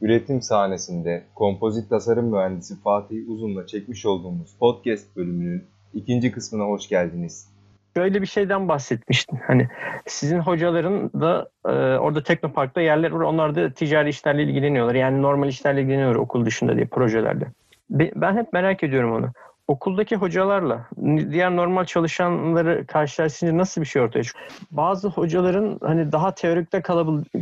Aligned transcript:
üretim 0.00 0.42
sahnesinde 0.42 1.24
kompozit 1.34 1.90
tasarım 1.90 2.30
mühendisi 2.30 2.80
Fatih 2.80 3.28
Uzun'la 3.28 3.66
çekmiş 3.66 4.06
olduğumuz 4.06 4.56
podcast 4.58 5.16
bölümünün 5.16 5.64
ikinci 5.94 6.32
kısmına 6.32 6.64
hoş 6.64 6.88
geldiniz. 6.88 7.56
Şöyle 7.96 8.22
bir 8.22 8.26
şeyden 8.26 8.68
bahsetmiştin. 8.68 9.38
Hani 9.46 9.68
sizin 10.06 10.38
hocaların 10.38 11.10
da 11.12 11.48
e, 11.64 11.98
orada 11.98 12.22
Teknopark'ta 12.22 12.80
yerler 12.80 13.10
var. 13.10 13.20
Onlar 13.20 13.54
da 13.54 13.72
ticari 13.72 14.08
işlerle 14.08 14.42
ilgileniyorlar. 14.42 14.94
Yani 14.94 15.22
normal 15.22 15.48
işlerle 15.48 15.80
ilgileniyorlar 15.80 16.16
okul 16.16 16.46
dışında 16.46 16.76
diye 16.76 16.86
projelerde. 16.86 17.46
Ben 17.90 18.36
hep 18.36 18.52
merak 18.52 18.82
ediyorum 18.82 19.12
onu. 19.12 19.32
Okuldaki 19.68 20.16
hocalarla 20.16 20.88
diğer 21.30 21.56
normal 21.56 21.84
çalışanları 21.84 22.86
karşılaştırınca 22.86 23.58
nasıl 23.58 23.80
bir 23.80 23.86
şey 23.86 24.02
ortaya 24.02 24.24
çıkıyor? 24.24 24.48
Bazı 24.70 25.08
hocaların 25.08 25.78
hani 25.82 26.12
daha 26.12 26.34
teorikte 26.34 26.82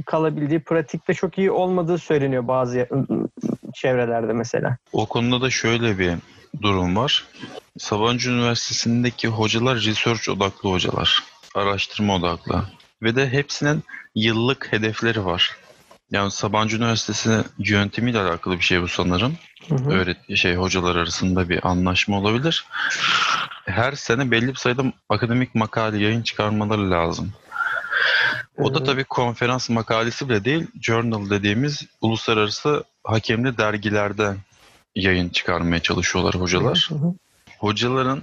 kalabildiği, 0.06 0.60
pratikte 0.60 1.14
çok 1.14 1.38
iyi 1.38 1.50
olmadığı 1.50 1.98
söyleniyor 1.98 2.48
bazı 2.48 2.88
çevrelerde 3.74 4.32
mesela. 4.32 4.76
O 4.92 5.06
konuda 5.06 5.40
da 5.40 5.50
şöyle 5.50 5.98
bir 5.98 6.12
durum 6.62 6.96
var. 6.96 7.24
Sabancı 7.78 8.30
Üniversitesi'ndeki 8.30 9.28
hocalar 9.28 9.76
research 9.76 10.28
odaklı 10.28 10.70
hocalar. 10.70 11.22
Araştırma 11.54 12.16
odaklı. 12.16 12.64
Ve 13.02 13.16
de 13.16 13.28
hepsinin 13.28 13.82
yıllık 14.14 14.72
hedefleri 14.72 15.24
var. 15.24 15.56
Yani 16.10 16.30
Sabancı 16.30 16.76
Üniversitesi 16.76 17.44
yöntemiyle 17.58 18.20
alakalı 18.20 18.58
bir 18.58 18.64
şey 18.64 18.82
bu 18.82 18.88
sanırım. 18.88 19.36
Hı 19.68 19.74
hı. 19.74 19.90
Öğret 19.90 20.36
şey 20.36 20.54
hocalar 20.54 20.96
arasında 20.96 21.48
bir 21.48 21.66
anlaşma 21.66 22.18
olabilir. 22.18 22.66
Her 23.66 23.92
sene 23.92 24.30
belli 24.30 24.48
bir 24.48 24.54
sayıda 24.54 24.82
akademik 25.08 25.54
makale 25.54 25.98
yayın 25.98 26.22
çıkarmaları 26.22 26.90
lazım. 26.90 27.32
O 28.58 28.74
da 28.74 28.84
tabii 28.84 29.04
konferans 29.04 29.70
makalesi 29.70 30.28
bile 30.28 30.44
değil, 30.44 30.66
journal 30.80 31.30
dediğimiz 31.30 31.86
uluslararası 32.00 32.84
hakemli 33.04 33.58
dergilerde 33.58 34.36
yayın 34.94 35.28
çıkarmaya 35.28 35.82
çalışıyorlar 35.82 36.34
hocalar. 36.34 36.86
Hı 36.88 36.94
hı. 36.94 37.14
Hocaların 37.58 38.22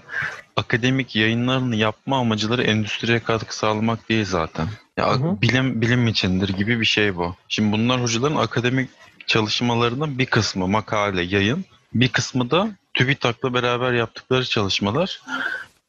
akademik 0.55 1.15
yayınlarını 1.15 1.75
yapma 1.75 2.19
amacıları 2.19 2.63
endüstriye 2.63 3.19
katkı 3.19 3.57
sağlamak 3.57 4.09
değil 4.09 4.25
zaten. 4.25 4.67
Ya 5.01 5.09
hı 5.09 5.13
hı. 5.13 5.41
bilim 5.41 5.81
bilim 5.81 6.07
içindir 6.07 6.49
gibi 6.49 6.79
bir 6.79 6.85
şey 6.85 7.15
bu. 7.15 7.35
Şimdi 7.47 7.71
bunlar 7.71 8.01
hocaların 8.01 8.35
akademik 8.35 8.89
çalışmalarının 9.27 10.17
bir 10.19 10.25
kısmı 10.25 10.67
makale, 10.67 11.21
yayın, 11.21 11.65
bir 11.93 12.09
kısmı 12.09 12.51
da 12.51 12.69
TÜBİTAK'la 12.93 13.53
beraber 13.53 13.93
yaptıkları 13.93 14.45
çalışmalar. 14.45 15.21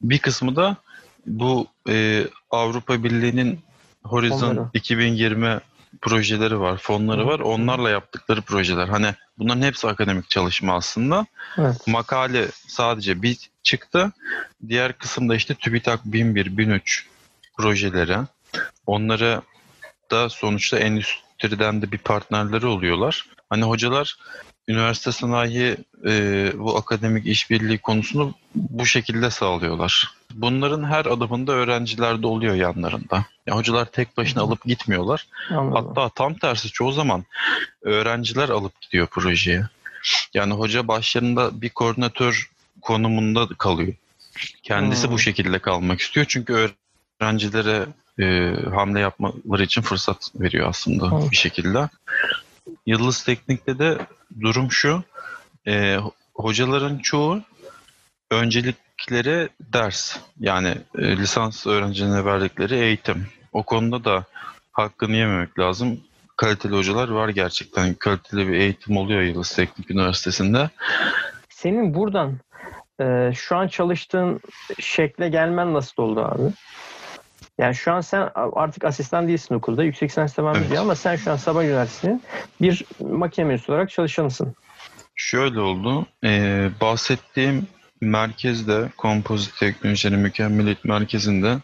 Bir 0.01 0.19
kısmı 0.19 0.55
da 0.55 0.77
bu 1.25 1.67
e, 1.89 2.27
Avrupa 2.51 3.03
Birliği'nin 3.03 3.59
Horizon 4.03 4.55
Onları. 4.55 4.69
2020 4.73 5.59
projeleri 6.01 6.59
var, 6.59 6.77
fonları 6.77 7.27
var. 7.27 7.39
Onlarla 7.39 7.89
yaptıkları 7.89 8.41
projeler. 8.41 8.87
Hani 8.87 9.13
bunların 9.37 9.61
hepsi 9.61 9.87
akademik 9.87 10.29
çalışma 10.29 10.75
aslında. 10.75 11.25
Evet. 11.57 11.87
Makale 11.87 12.47
sadece 12.67 13.21
bir 13.21 13.37
çıktı. 13.63 14.11
Diğer 14.67 14.93
kısımda 14.93 15.35
işte 15.35 15.53
TÜBİTAK 15.53 16.05
1001, 16.05 16.57
1003 16.57 17.07
projeleri. 17.57 18.17
Onları 18.85 19.41
da 20.11 20.29
sonuçta 20.29 20.79
endüstriden 20.79 21.81
de 21.81 21.91
bir 21.91 21.97
partnerleri 21.97 22.65
oluyorlar. 22.65 23.25
Hani 23.49 23.63
hocalar 23.63 24.17
üniversite 24.67 25.11
sanayi 25.11 25.77
e, 26.05 26.51
bu 26.55 26.77
akademik 26.77 27.25
işbirliği 27.25 27.77
konusunu 27.77 28.33
bu 28.55 28.85
şekilde 28.85 29.29
sağlıyorlar. 29.29 30.11
Bunların 30.33 30.83
her 30.83 31.05
adımında 31.05 31.51
öğrenciler 31.51 32.21
de 32.21 32.27
oluyor 32.27 32.55
yanlarında. 32.55 33.25
Ya 33.47 33.55
hocalar 33.55 33.85
tek 33.85 34.17
başına 34.17 34.43
alıp 34.43 34.65
gitmiyorlar. 34.65 35.27
Anladım. 35.49 35.93
Hatta 35.95 36.09
tam 36.09 36.33
tersi 36.33 36.71
çoğu 36.71 36.91
zaman 36.91 37.25
öğrenciler 37.81 38.49
alıp 38.49 38.81
gidiyor 38.81 39.07
projeye. 39.07 39.67
Yani 40.33 40.53
hoca 40.53 40.87
başlarında 40.87 41.61
bir 41.61 41.69
koordinatör 41.69 42.49
konumunda 42.81 43.47
kalıyor. 43.57 43.93
Kendisi 44.63 45.07
hmm. 45.07 45.13
bu 45.13 45.19
şekilde 45.19 45.59
kalmak 45.59 45.99
istiyor. 45.99 46.25
Çünkü 46.29 46.71
öğrencilere 47.21 47.85
e, 48.19 48.53
hamle 48.73 48.99
yapmaları 48.99 49.63
için 49.63 49.81
fırsat 49.81 50.31
veriyor 50.35 50.69
aslında 50.69 51.11
hmm. 51.11 51.31
bir 51.31 51.35
şekilde. 51.35 51.89
Yıldız 52.85 53.23
Teknik'te 53.23 53.79
de 53.79 53.97
durum 54.41 54.71
şu. 54.71 55.03
E, 55.67 55.97
hocaların 56.33 56.97
çoğu 56.97 57.41
öncelikleri 58.31 59.49
ders. 59.59 60.17
Yani 60.39 60.77
e, 60.97 61.17
lisans 61.17 61.67
öğrencilerine 61.67 62.25
verdikleri 62.25 62.75
eğitim. 62.75 63.27
O 63.53 63.63
konuda 63.63 64.03
da 64.03 64.23
hakkını 64.71 65.15
yememek 65.15 65.59
lazım. 65.59 65.99
Kaliteli 66.35 66.75
hocalar 66.75 67.09
var 67.09 67.29
gerçekten. 67.29 67.93
Kaliteli 67.93 68.47
bir 68.47 68.53
eğitim 68.53 68.97
oluyor 68.97 69.21
Yıldız 69.21 69.55
Teknik 69.55 69.91
Üniversitesi'nde. 69.91 70.69
Senin 71.49 71.93
buradan 71.93 72.39
e, 72.99 73.31
şu 73.35 73.55
an 73.55 73.67
çalıştığın 73.67 74.39
şekle 74.79 75.29
gelmen 75.29 75.73
nasıl 75.73 76.03
oldu 76.03 76.21
abi? 76.21 76.53
Yani 77.57 77.75
şu 77.75 77.93
an 77.93 78.01
sen 78.01 78.29
artık 78.35 78.85
asistan 78.85 79.27
değilsin 79.27 79.55
okulda. 79.55 79.83
Yüksek 79.83 80.09
lisans 80.09 80.37
devam 80.37 80.55
evet. 80.55 80.67
ediyor 80.67 80.81
ama 80.81 80.95
sen 80.95 81.15
şu 81.15 81.31
an 81.31 81.35
Sabah 81.35 81.63
Üniversitesi'nin 81.63 82.23
bir 82.61 82.85
makine 82.99 83.45
mühendisi 83.45 83.71
olarak 83.71 83.89
çalışanısın. 83.89 84.55
Şöyle 85.15 85.59
oldu. 85.59 86.05
Ee, 86.23 86.69
bahsettiğim 86.81 87.67
merkezde, 88.01 88.89
kompozit 88.97 89.59
teknolojileri 89.59 90.17
mükemmeliyet 90.17 90.85
merkezinde 90.85 91.57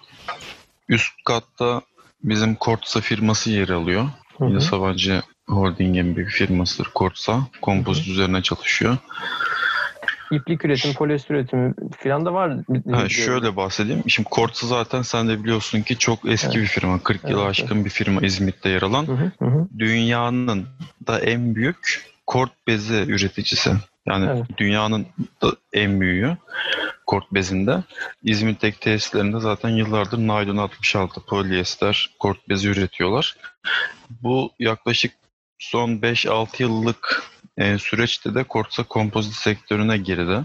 üst 0.89 1.13
katta 1.25 1.81
bizim 2.23 2.55
Kortsa 2.55 3.01
firması 3.01 3.51
yer 3.51 3.69
alıyor. 3.69 4.03
Hı 4.37 4.45
hı. 4.45 4.49
Yine 4.49 4.59
Sabancı 4.59 5.21
Holding'in 5.47 6.17
bir 6.17 6.25
firmasıdır 6.25 6.89
Kortsa. 6.93 7.47
Kompozit 7.61 8.05
hı 8.05 8.09
hı. 8.09 8.13
üzerine 8.13 8.41
çalışıyor 8.41 8.97
iplik 10.31 10.65
üretimi, 10.65 10.93
polyester 10.93 11.35
üretimi 11.35 11.73
falan 11.97 12.25
da 12.25 12.33
var. 12.33 12.57
Ha, 12.91 13.09
şöyle 13.09 13.55
bahsedeyim. 13.55 14.03
Şimdi 14.07 14.29
Kortsa 14.29 14.67
zaten 14.67 15.01
sen 15.01 15.27
de 15.27 15.43
biliyorsun 15.43 15.81
ki 15.81 15.97
çok 15.97 16.29
eski 16.29 16.47
evet. 16.47 16.57
bir 16.57 16.65
firma. 16.65 16.99
40 16.99 17.19
evet, 17.23 17.31
yılı 17.31 17.45
aşkın 17.45 17.85
bir 17.85 17.89
firma 17.89 18.21
İzmit'te 18.21 18.69
yer 18.69 18.81
alan. 18.81 19.07
Hı 19.07 19.45
hı 19.45 19.67
Dünyanın 19.79 20.67
da 21.07 21.19
en 21.19 21.55
büyük 21.55 22.09
kort 22.27 22.51
bezi 22.67 23.05
üreticisi. 23.07 23.71
Yani 24.07 24.29
evet. 24.29 24.57
dünyanın 24.57 25.05
da 25.41 25.55
en 25.73 26.01
büyüğü 26.01 26.37
kort 27.05 27.33
bezinde. 27.33 27.83
İzmit'teki 28.23 28.79
tesislerinde 28.79 29.39
zaten 29.39 29.69
yıllardır 29.69 30.17
naylon 30.17 30.57
66 30.57 31.25
polyester 31.25 32.15
kort 32.19 32.49
bezi 32.49 32.69
üretiyorlar. 32.69 33.37
Bu 34.09 34.51
yaklaşık 34.59 35.13
son 35.59 35.89
5-6 35.89 36.61
yıllık 36.63 37.23
e, 37.57 37.77
süreçte 37.77 38.35
de 38.35 38.43
Kortsa 38.43 38.83
kompozit 38.83 39.33
sektörüne 39.33 39.97
girdi. 39.97 40.41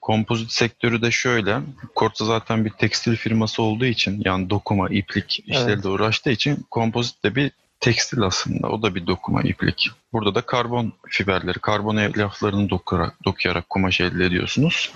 Kompozit 0.00 0.52
sektörü 0.52 1.02
de 1.02 1.10
şöyle, 1.10 1.60
Kortsa 1.94 2.24
zaten 2.24 2.64
bir 2.64 2.70
tekstil 2.70 3.16
firması 3.16 3.62
olduğu 3.62 3.84
için 3.84 4.22
yani 4.24 4.50
dokuma, 4.50 4.88
iplik 4.88 5.40
işleriyle 5.46 5.72
evet. 5.72 5.84
uğraştığı 5.86 6.30
için 6.30 6.66
kompozit 6.70 7.24
de 7.24 7.34
bir 7.34 7.50
tekstil 7.80 8.22
aslında. 8.22 8.68
O 8.68 8.82
da 8.82 8.94
bir 8.94 9.06
dokuma, 9.06 9.42
iplik. 9.42 9.90
Burada 10.12 10.34
da 10.34 10.40
karbon 10.40 10.92
fiberleri, 11.08 11.58
karbon 11.58 11.96
elyaflarını 11.96 12.70
dokuyarak, 12.70 13.24
dokuyarak 13.24 13.70
kumaş 13.70 14.00
elde 14.00 14.26
ediyorsunuz. 14.26 14.92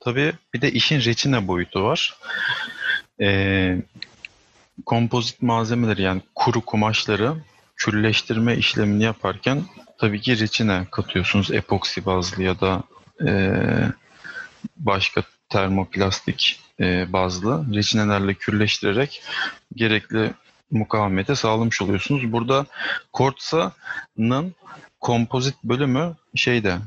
Tabii 0.00 0.32
bir 0.54 0.60
de 0.60 0.72
işin 0.72 1.00
reçine 1.00 1.48
boyutu 1.48 1.82
var. 1.82 2.16
Ee, 3.20 3.76
kompozit 4.86 5.42
malzemeleri 5.42 6.02
yani 6.02 6.22
kuru 6.34 6.60
kumaşları 6.60 7.34
külleştirme 7.76 8.56
işlemini 8.56 9.04
yaparken 9.04 9.64
tabii 10.02 10.20
ki 10.20 10.40
reçine 10.40 10.86
katıyorsunuz 10.90 11.50
epoksi 11.50 12.06
bazlı 12.06 12.42
ya 12.42 12.60
da 12.60 12.82
e, 13.26 13.52
başka 14.76 15.22
termoplastik 15.48 16.60
e, 16.80 17.12
bazlı 17.12 17.74
reçinelerle 17.74 18.34
kürleştirerek 18.34 19.22
gerekli 19.74 20.30
mukavemete 20.70 21.34
sağlamış 21.34 21.82
oluyorsunuz. 21.82 22.32
Burada 22.32 22.66
Kortsa'nın 23.12 24.54
kompozit 25.00 25.64
bölümü 25.64 26.14
şeyde 26.34 26.78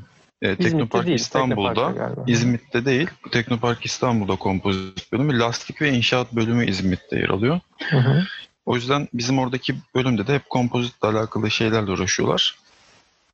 e, 0.42 0.56
Teknopark 0.56 1.06
değil, 1.06 1.16
İstanbul'da, 1.16 2.14
İzmit'te 2.26 2.84
değil, 2.84 3.08
Teknopark 3.32 3.86
İstanbul'da 3.86 4.36
kompozit 4.36 5.12
bölümü, 5.12 5.38
lastik 5.38 5.82
ve 5.82 5.92
inşaat 5.92 6.32
bölümü 6.32 6.66
İzmit'te 6.66 7.18
yer 7.18 7.28
alıyor. 7.28 7.60
Hı 7.90 7.98
hı. 7.98 8.24
O 8.66 8.74
yüzden 8.74 9.08
bizim 9.14 9.38
oradaki 9.38 9.74
bölümde 9.94 10.26
de 10.26 10.34
hep 10.34 10.50
kompozitle 10.50 11.08
alakalı 11.08 11.50
şeylerle 11.50 11.90
uğraşıyorlar. 11.90 12.65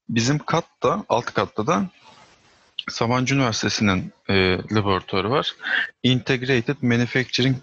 Bizim 0.08 0.38
katta, 0.38 1.04
alt 1.08 1.24
katta 1.24 1.66
da 1.66 1.86
Sabancı 2.90 3.34
Üniversitesi'nin 3.34 4.12
e, 4.28 4.34
laboratuvarı 4.74 5.30
var. 5.30 5.54
Integrated 6.02 6.76
Manufacturing 6.82 7.56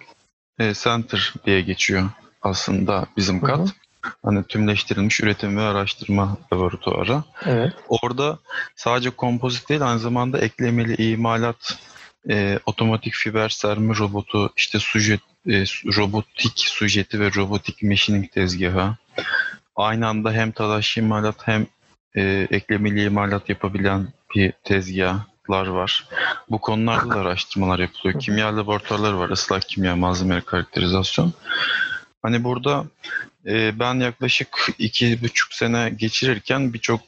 e, 0.60 0.74
Center 0.74 1.34
diye 1.46 1.62
geçiyor 1.62 2.10
aslında 2.42 3.08
bizim 3.18 3.42
kat. 3.42 3.58
Hı 3.58 3.64
hı. 3.64 3.68
Hani 4.24 4.44
tümleştirilmiş 4.44 5.22
üretim 5.22 5.58
ve 5.58 5.62
araştırma 5.62 6.38
laboratuvarı. 6.54 7.24
Evet. 7.46 7.74
Orada 7.88 8.40
sadece 8.76 9.10
kompozit 9.10 9.70
değil 9.70 9.82
aynı 9.82 10.00
zamanda 10.00 10.40
eklemeli 10.40 11.12
imalat, 11.12 11.80
e, 12.30 12.60
otomatik 12.66 13.14
fiber 13.14 13.50
serme 13.50 13.96
robotu, 13.98 14.54
işte 14.58 14.80
sujet, 14.80 15.22
e, 15.48 15.64
robotik 15.98 16.54
sujeti 16.60 17.20
ve 17.20 17.34
robotik 17.36 17.84
machining 17.84 18.32
tezgahı. 18.32 18.96
Aynı 19.76 20.08
anda 20.08 20.32
hem 20.32 20.52
talaş 20.52 20.98
imalat 20.98 21.48
hem 21.48 21.68
e, 22.16 22.48
eklemeli 22.52 23.04
imalat 23.04 23.50
yapabilen 23.50 24.08
bir 24.36 24.54
tezgahlar 24.64 25.68
var. 25.68 26.08
Bu 26.50 26.62
konularda 26.62 27.10
da 27.10 27.20
araştırmalar 27.20 27.80
yapılıyor. 27.80 28.20
Kimya 28.20 28.58
laboratuvarları 28.58 29.20
var. 29.20 29.30
Islak 29.30 29.70
kimya, 29.70 29.96
malzeme 29.96 30.42
karakterizasyon. 30.42 31.34
Hani 32.22 32.44
burada 32.44 32.86
e, 33.46 33.80
ben 33.80 33.96
yaklaşık 33.96 34.70
iki 34.78 35.24
buçuk 35.24 35.54
sene 35.54 35.90
geçirirken 35.90 36.74
birçok 36.74 37.02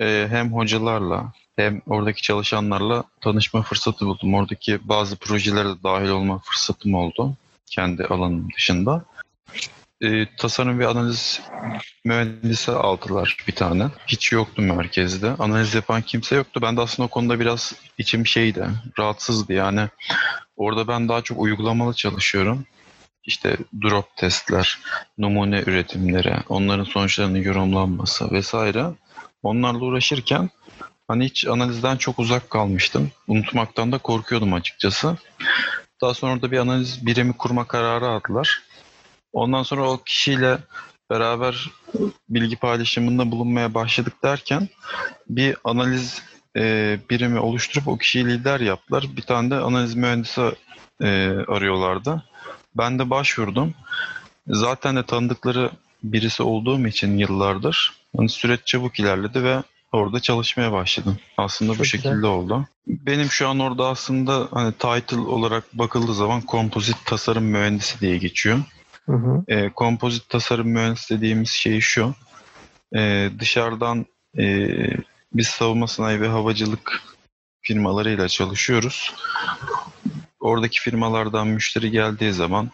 e, 0.00 0.26
hem 0.30 0.52
hocalarla 0.52 1.32
hem 1.56 1.82
oradaki 1.86 2.22
çalışanlarla 2.22 3.04
tanışma 3.20 3.62
fırsatı 3.62 4.06
buldum. 4.06 4.34
Oradaki 4.34 4.88
bazı 4.88 5.16
projelere 5.16 5.68
de 5.68 5.82
dahil 5.84 6.08
olma 6.08 6.38
fırsatım 6.38 6.94
oldu 6.94 7.36
kendi 7.66 8.04
alanım 8.04 8.48
dışında. 8.56 9.04
E, 10.02 10.36
tasarım 10.36 10.78
ve 10.78 10.86
analiz 10.86 11.40
mühendisi 12.04 12.72
aldılar 12.72 13.36
bir 13.48 13.52
tane. 13.52 13.86
Hiç 14.06 14.32
yoktu 14.32 14.62
merkezde. 14.62 15.30
Analiz 15.38 15.74
yapan 15.74 16.02
kimse 16.02 16.36
yoktu. 16.36 16.60
Ben 16.62 16.76
de 16.76 16.80
aslında 16.80 17.06
o 17.06 17.10
konuda 17.10 17.40
biraz 17.40 17.74
içim 17.98 18.26
şeydi, 18.26 18.66
rahatsızdı. 18.98 19.52
Yani 19.52 19.88
orada 20.56 20.88
ben 20.88 21.08
daha 21.08 21.22
çok 21.22 21.40
uygulamalı 21.40 21.94
çalışıyorum 21.94 22.66
işte 23.28 23.56
drop 23.82 24.16
testler, 24.16 24.78
numune 25.18 25.60
üretimleri, 25.66 26.36
onların 26.48 26.84
sonuçlarının 26.84 27.42
yorumlanması 27.42 28.30
vesaire. 28.30 28.86
Onlarla 29.42 29.78
uğraşırken 29.78 30.50
hani 31.08 31.24
hiç 31.24 31.46
analizden 31.46 31.96
çok 31.96 32.18
uzak 32.18 32.50
kalmıştım. 32.50 33.10
Unutmaktan 33.28 33.92
da 33.92 33.98
korkuyordum 33.98 34.52
açıkçası. 34.52 35.16
Daha 36.00 36.14
sonra 36.14 36.42
da 36.42 36.50
bir 36.50 36.58
analiz 36.58 37.06
birimi 37.06 37.32
kurma 37.32 37.66
kararı 37.66 38.06
aldılar. 38.06 38.62
Ondan 39.32 39.62
sonra 39.62 39.90
o 39.90 40.02
kişiyle 40.02 40.58
beraber 41.10 41.70
bilgi 42.28 42.56
paylaşımında 42.56 43.30
bulunmaya 43.30 43.74
başladık 43.74 44.12
derken 44.22 44.68
bir 45.28 45.56
analiz 45.64 46.22
e, 46.56 46.98
birimi 47.10 47.38
oluşturup 47.38 47.88
o 47.88 47.98
kişiyi 47.98 48.24
lider 48.26 48.60
yaptılar. 48.60 49.04
Bir 49.16 49.22
tane 49.22 49.50
de 49.50 49.54
analiz 49.54 49.94
mühendisi 49.94 50.52
e, 51.02 51.06
arıyorlardı. 51.48 52.22
Ben 52.76 52.98
de 52.98 53.10
başvurdum. 53.10 53.74
Zaten 54.46 54.96
de 54.96 55.02
tanıdıkları 55.02 55.70
birisi 56.02 56.42
olduğum 56.42 56.86
için 56.86 57.18
yıllardır 57.18 57.92
hani 58.16 58.28
süreç 58.28 58.60
çabuk 58.66 59.00
ilerledi 59.00 59.44
ve 59.44 59.62
orada 59.92 60.20
çalışmaya 60.20 60.72
başladım. 60.72 61.18
Aslında 61.36 61.72
Çok 61.72 61.80
bu 61.80 61.84
şekilde 61.84 62.14
güzel. 62.14 62.30
oldu. 62.30 62.66
Benim 62.86 63.30
şu 63.30 63.48
an 63.48 63.58
orada 63.58 63.86
aslında 63.88 64.48
hani 64.50 64.72
title 64.72 65.18
olarak 65.20 65.64
bakıldığı 65.72 66.14
zaman 66.14 66.40
kompozit 66.40 66.96
tasarım 67.06 67.44
mühendisi 67.44 68.00
diye 68.00 68.18
geçiyor. 68.18 68.58
Hı 69.08 69.12
hı. 69.12 69.44
E, 69.48 69.68
kompozit 69.68 70.28
tasarım 70.28 70.68
mühendisi 70.68 71.16
dediğimiz 71.16 71.50
şey 71.50 71.80
şu. 71.80 72.14
E, 72.96 73.30
dışarıdan 73.38 74.06
e, 74.38 74.68
biz 75.32 75.46
savunma 75.48 75.86
sanayi 75.86 76.20
ve 76.20 76.28
havacılık 76.28 77.02
firmalarıyla 77.62 78.28
çalışıyoruz 78.28 79.14
oradaki 80.40 80.80
firmalardan 80.80 81.48
müşteri 81.48 81.90
geldiği 81.90 82.32
zaman 82.32 82.70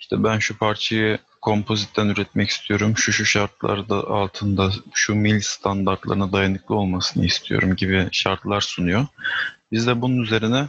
işte 0.00 0.24
ben 0.24 0.38
şu 0.38 0.58
parçayı 0.58 1.18
kompozitten 1.40 2.06
üretmek 2.06 2.50
istiyorum, 2.50 2.94
şu 2.96 3.12
şu 3.12 3.24
şartlarda 3.24 3.94
altında 3.94 4.70
şu 4.94 5.14
mil 5.14 5.40
standartlarına 5.40 6.32
dayanıklı 6.32 6.74
olmasını 6.74 7.26
istiyorum 7.26 7.76
gibi 7.76 8.08
şartlar 8.12 8.60
sunuyor. 8.60 9.06
Biz 9.72 9.86
de 9.86 10.02
bunun 10.02 10.22
üzerine 10.22 10.68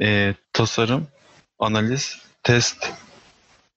e, 0.00 0.34
tasarım, 0.52 1.08
analiz, 1.58 2.18
test 2.42 2.92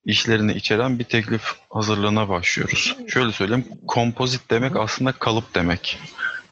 işlerini 0.05 0.53
içeren 0.53 0.99
bir 0.99 1.03
teklif 1.03 1.55
hazırlığına 1.69 2.29
başlıyoruz. 2.29 2.97
Şöyle 3.07 3.31
söyleyeyim, 3.31 3.65
kompozit 3.87 4.49
demek 4.49 4.75
aslında 4.75 5.11
kalıp 5.11 5.55
demek. 5.55 5.99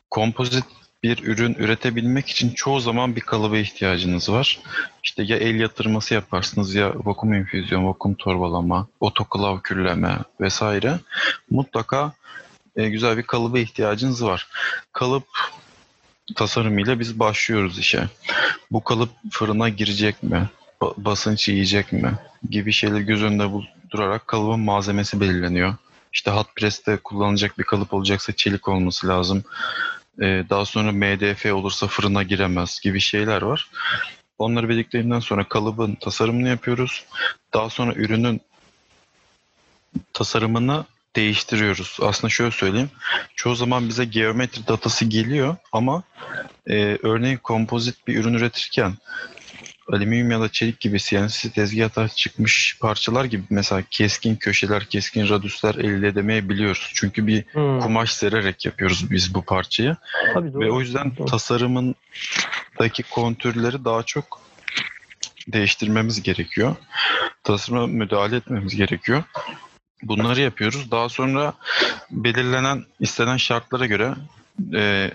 Kompozit 0.09 0.65
bir 1.03 1.23
ürün 1.23 1.53
üretebilmek 1.53 2.29
için 2.29 2.49
çoğu 2.49 2.79
zaman 2.79 3.15
bir 3.15 3.21
kalıba 3.21 3.57
ihtiyacınız 3.57 4.31
var. 4.31 4.59
İşte 5.03 5.23
ya 5.23 5.37
el 5.37 5.59
yatırması 5.59 6.13
yaparsınız 6.13 6.75
ya 6.75 6.93
vakum 6.95 7.33
infüzyon, 7.33 7.87
vakum 7.87 8.13
torbalama, 8.13 8.87
otoklav 8.99 9.59
kürleme 9.59 10.17
vesaire. 10.41 10.99
Mutlaka 11.49 12.13
e, 12.75 12.89
güzel 12.89 13.17
bir 13.17 13.23
kalıba 13.23 13.59
ihtiyacınız 13.59 14.25
var. 14.25 14.47
Kalıp 14.93 15.27
tasarımıyla 16.35 16.99
biz 16.99 17.19
başlıyoruz 17.19 17.79
işe. 17.79 18.03
Bu 18.71 18.83
kalıp 18.83 19.09
fırına 19.31 19.69
girecek 19.69 20.23
mi? 20.23 20.49
Basınç 20.81 21.49
yiyecek 21.49 21.91
mi? 21.91 22.13
Gibi 22.49 22.71
şeyler 22.71 22.99
göz 22.99 23.23
önünde 23.23 23.67
durarak 23.91 24.27
kalıbın 24.27 24.59
malzemesi 24.59 25.21
belirleniyor. 25.21 25.75
İşte 26.13 26.31
hot 26.31 26.55
press'te 26.55 26.97
kullanılacak 26.97 27.59
bir 27.59 27.63
kalıp 27.63 27.93
olacaksa 27.93 28.33
çelik 28.33 28.67
olması 28.67 29.07
lazım. 29.07 29.43
Ee, 30.21 30.43
daha 30.49 30.65
sonra 30.65 30.91
MDF 30.91 31.45
olursa 31.45 31.87
fırına 31.87 32.23
giremez 32.23 32.79
gibi 32.83 32.99
şeyler 32.99 33.41
var. 33.41 33.69
Onları 34.37 34.69
bildiklerinden 34.69 35.19
sonra 35.19 35.43
kalıbın 35.47 35.95
tasarımını 35.95 36.49
yapıyoruz. 36.49 37.05
Daha 37.53 37.69
sonra 37.69 37.93
ürünün 37.93 38.41
tasarımını 40.13 40.85
değiştiriyoruz. 41.15 41.97
Aslında 42.01 42.29
şöyle 42.29 42.51
söyleyeyim. 42.51 42.89
Çoğu 43.35 43.55
zaman 43.55 43.89
bize 43.89 44.05
geometri 44.05 44.67
datası 44.67 45.05
geliyor 45.05 45.55
ama 45.71 46.03
e, 46.69 46.97
örneğin 47.03 47.37
kompozit 47.37 48.07
bir 48.07 48.15
ürün 48.15 48.33
üretirken 48.33 48.93
alüminyum 49.91 50.31
ya 50.31 50.41
da 50.41 50.49
çelik 50.49 50.79
gibi 50.79 50.99
CNC 50.99 51.49
tezgahta 51.49 52.07
çıkmış 52.07 52.77
parçalar 52.81 53.25
gibi 53.25 53.43
mesela 53.49 53.83
keskin 53.91 54.35
köşeler, 54.35 54.85
keskin 54.85 55.29
radüsler 55.29 55.75
elde 55.75 56.07
edemeyebiliyoruz. 56.07 56.91
Çünkü 56.93 57.27
bir 57.27 57.43
hmm. 57.51 57.79
kumaş 57.79 58.13
sererek 58.13 58.65
yapıyoruz 58.65 59.11
biz 59.11 59.33
bu 59.33 59.41
parçayı. 59.41 59.95
Tabii, 60.33 60.53
doğru. 60.53 60.59
Ve 60.59 60.71
o 60.71 60.79
yüzden 60.79 61.17
doğru. 61.17 61.25
tasarımındaki 61.25 63.03
kontürleri 63.03 63.85
daha 63.85 64.03
çok 64.03 64.41
değiştirmemiz 65.47 66.23
gerekiyor. 66.23 66.75
Tasarıma 67.43 67.87
müdahale 67.87 68.35
etmemiz 68.35 68.75
gerekiyor. 68.75 69.23
Bunları 70.03 70.41
yapıyoruz. 70.41 70.91
Daha 70.91 71.09
sonra 71.09 71.53
belirlenen, 72.11 72.85
istenen 72.99 73.37
şartlara 73.37 73.85
göre 73.85 74.15
e, 74.73 75.11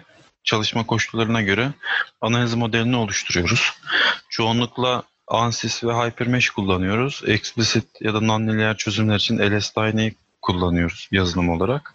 çalışma 0.47 0.87
koşullarına 0.87 1.43
göre 1.43 1.71
analiz 2.21 2.55
modelini 2.55 2.97
oluşturuyoruz. 2.97 3.73
Çoğunlukla 4.29 5.03
ANSYS 5.29 5.85
ve 5.85 5.93
HyperMesh 5.93 6.51
kullanıyoruz. 6.51 7.23
Explicit 7.27 7.87
ya 8.01 8.15
da 8.15 8.19
non-linear 8.19 8.77
çözümler 8.77 9.17
için 9.17 9.39
LS-Tiny'yi 9.39 10.15
kullanıyoruz 10.43 11.09
yazılım 11.13 11.49
olarak. 11.49 11.95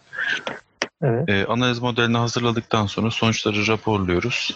Evet. 1.02 1.30
Ee, 1.30 1.46
analiz 1.46 1.80
modelini 1.80 2.18
hazırladıktan 2.18 2.86
sonra 2.86 3.12
sonuçları 3.12 3.68
raporluyoruz. 3.68 4.56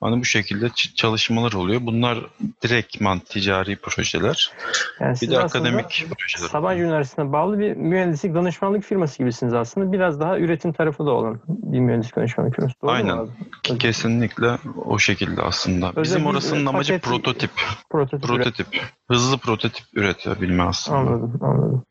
Hani 0.00 0.20
bu 0.20 0.24
şekilde 0.24 0.68
çalışmalar 0.94 1.52
oluyor. 1.52 1.80
Bunlar 1.84 2.18
direktman 2.62 3.18
ticari 3.18 3.76
projeler. 3.76 4.52
Yani 5.00 5.16
bir 5.22 5.30
de 5.30 5.38
akademik 5.38 6.06
projeler. 6.18 6.48
Sabancı 6.48 6.82
Üniversitesi'ne 6.82 7.32
bağlı 7.32 7.58
bir 7.58 7.76
mühendislik 7.76 8.34
danışmanlık 8.34 8.84
firması 8.84 9.18
gibisiniz 9.18 9.54
aslında. 9.54 9.92
Biraz 9.92 10.20
daha 10.20 10.38
üretim 10.38 10.72
tarafı 10.72 11.06
da 11.06 11.10
olan 11.10 11.40
bir 11.48 11.80
mühendislik 11.80 12.16
danışmanlık 12.16 12.54
firması. 12.54 12.74
Doğru 12.82 12.90
Aynen. 12.90 13.16
Mu 13.16 13.28
abi? 13.70 13.78
Kesinlikle 13.78 14.58
o 14.84 14.98
şekilde 14.98 15.42
aslında. 15.42 15.92
Özel 15.96 16.02
Bizim 16.02 16.26
orasının 16.26 16.66
amacı 16.66 16.98
prototip. 16.98 17.50
Prototip. 17.90 18.28
prototip. 18.28 18.66
Hızlı 19.10 19.38
prototip 19.38 19.86
üretebilme 19.94 20.62
aslında. 20.62 20.98
Anladım, 20.98 21.38
anladım 21.40 21.82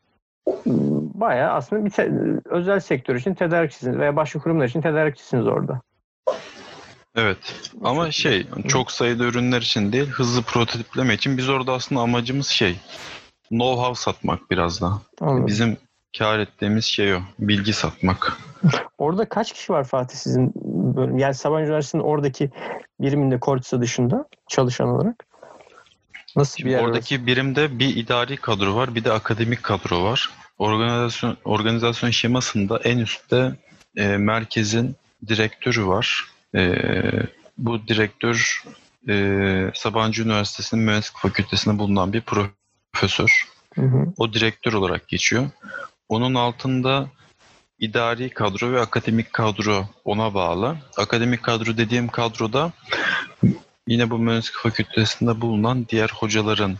bayağı 1.14 1.52
aslında 1.52 1.84
bir 1.84 1.90
te- 1.90 2.12
özel 2.44 2.80
sektör 2.80 3.16
için 3.16 3.34
tedarikçisiniz 3.34 3.98
veya 3.98 4.16
başka 4.16 4.38
kurumlar 4.38 4.64
için 4.68 4.80
tedarikçisiniz 4.80 5.46
orada. 5.46 5.80
Evet 7.16 7.38
ama 7.84 8.10
şey 8.10 8.46
çok 8.68 8.92
sayıda 8.92 9.24
ürünler 9.24 9.62
için 9.62 9.92
değil 9.92 10.06
hızlı 10.06 10.42
prototipleme 10.42 11.14
için 11.14 11.38
biz 11.38 11.48
orada 11.48 11.72
aslında 11.72 12.00
amacımız 12.00 12.46
şey 12.46 12.76
know-how 13.50 13.94
satmak 13.94 14.50
biraz 14.50 14.80
daha. 14.80 15.00
Anladım. 15.20 15.46
Bizim 15.46 15.76
kar 16.18 16.38
ettiğimiz 16.38 16.84
şey 16.84 17.14
o 17.14 17.18
bilgi 17.38 17.72
satmak. 17.72 18.38
Orada 18.98 19.28
kaç 19.28 19.52
kişi 19.52 19.72
var 19.72 19.84
Fatih 19.84 20.16
sizin 20.16 20.52
bölüm? 20.96 21.18
Yani 21.18 21.34
Sabancı 21.34 21.66
Üniversitesi'nin 21.66 22.02
oradaki 22.02 22.50
biriminde 23.00 23.40
Kortisa 23.40 23.80
dışında 23.80 24.28
çalışan 24.48 24.88
olarak? 24.88 25.24
Nasıl 26.36 26.56
Şimdi 26.56 26.68
bir 26.68 26.74
yer 26.74 26.82
Oradaki 26.82 27.14
orası? 27.14 27.26
birimde 27.26 27.78
bir 27.78 27.96
idari 27.96 28.36
kadro 28.36 28.74
var 28.74 28.94
bir 28.94 29.04
de 29.04 29.12
akademik 29.12 29.62
kadro 29.62 30.04
var. 30.04 30.30
Organizasyon 30.58 31.36
organizasyon 31.44 32.10
şemasında 32.10 32.78
en 32.78 32.98
üstte 32.98 33.52
e, 33.96 34.16
merkezin 34.16 34.96
direktörü 35.28 35.86
var. 35.86 36.24
E, 36.54 36.72
bu 37.58 37.88
direktör 37.88 38.62
e, 39.08 39.70
Sabancı 39.74 40.22
Üniversitesi'nin 40.22 40.82
Mühendislik 40.82 41.18
Fakültesi'nde 41.18 41.78
bulunan 41.78 42.12
bir 42.12 42.20
profesör. 42.20 43.48
Hı 43.74 43.82
hı. 43.82 44.06
O 44.16 44.32
direktör 44.32 44.72
olarak 44.72 45.08
geçiyor. 45.08 45.50
Onun 46.08 46.34
altında 46.34 47.08
idari 47.78 48.30
kadro 48.30 48.72
ve 48.72 48.80
akademik 48.80 49.32
kadro 49.32 49.88
ona 50.04 50.34
bağlı. 50.34 50.76
Akademik 50.96 51.42
kadro 51.42 51.76
dediğim 51.76 52.08
kadroda 52.08 52.72
yine 53.88 54.10
bu 54.10 54.18
mühendislik 54.18 54.56
fakültesinde 54.56 55.40
bulunan 55.40 55.86
diğer 55.88 56.10
hocaların 56.14 56.76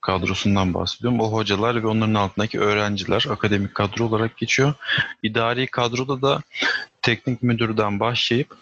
kadrosundan 0.00 0.74
bahsediyorum. 0.74 1.20
O 1.20 1.32
hocalar 1.32 1.82
ve 1.82 1.86
onların 1.86 2.14
altındaki 2.14 2.60
öğrenciler 2.60 3.26
akademik 3.30 3.74
kadro 3.74 4.04
olarak 4.04 4.36
geçiyor. 4.36 4.74
İdari 5.22 5.66
kadroda 5.66 6.22
da 6.22 6.42
teknik 7.02 7.42
müdürden 7.42 8.00
başlayıp 8.00 8.56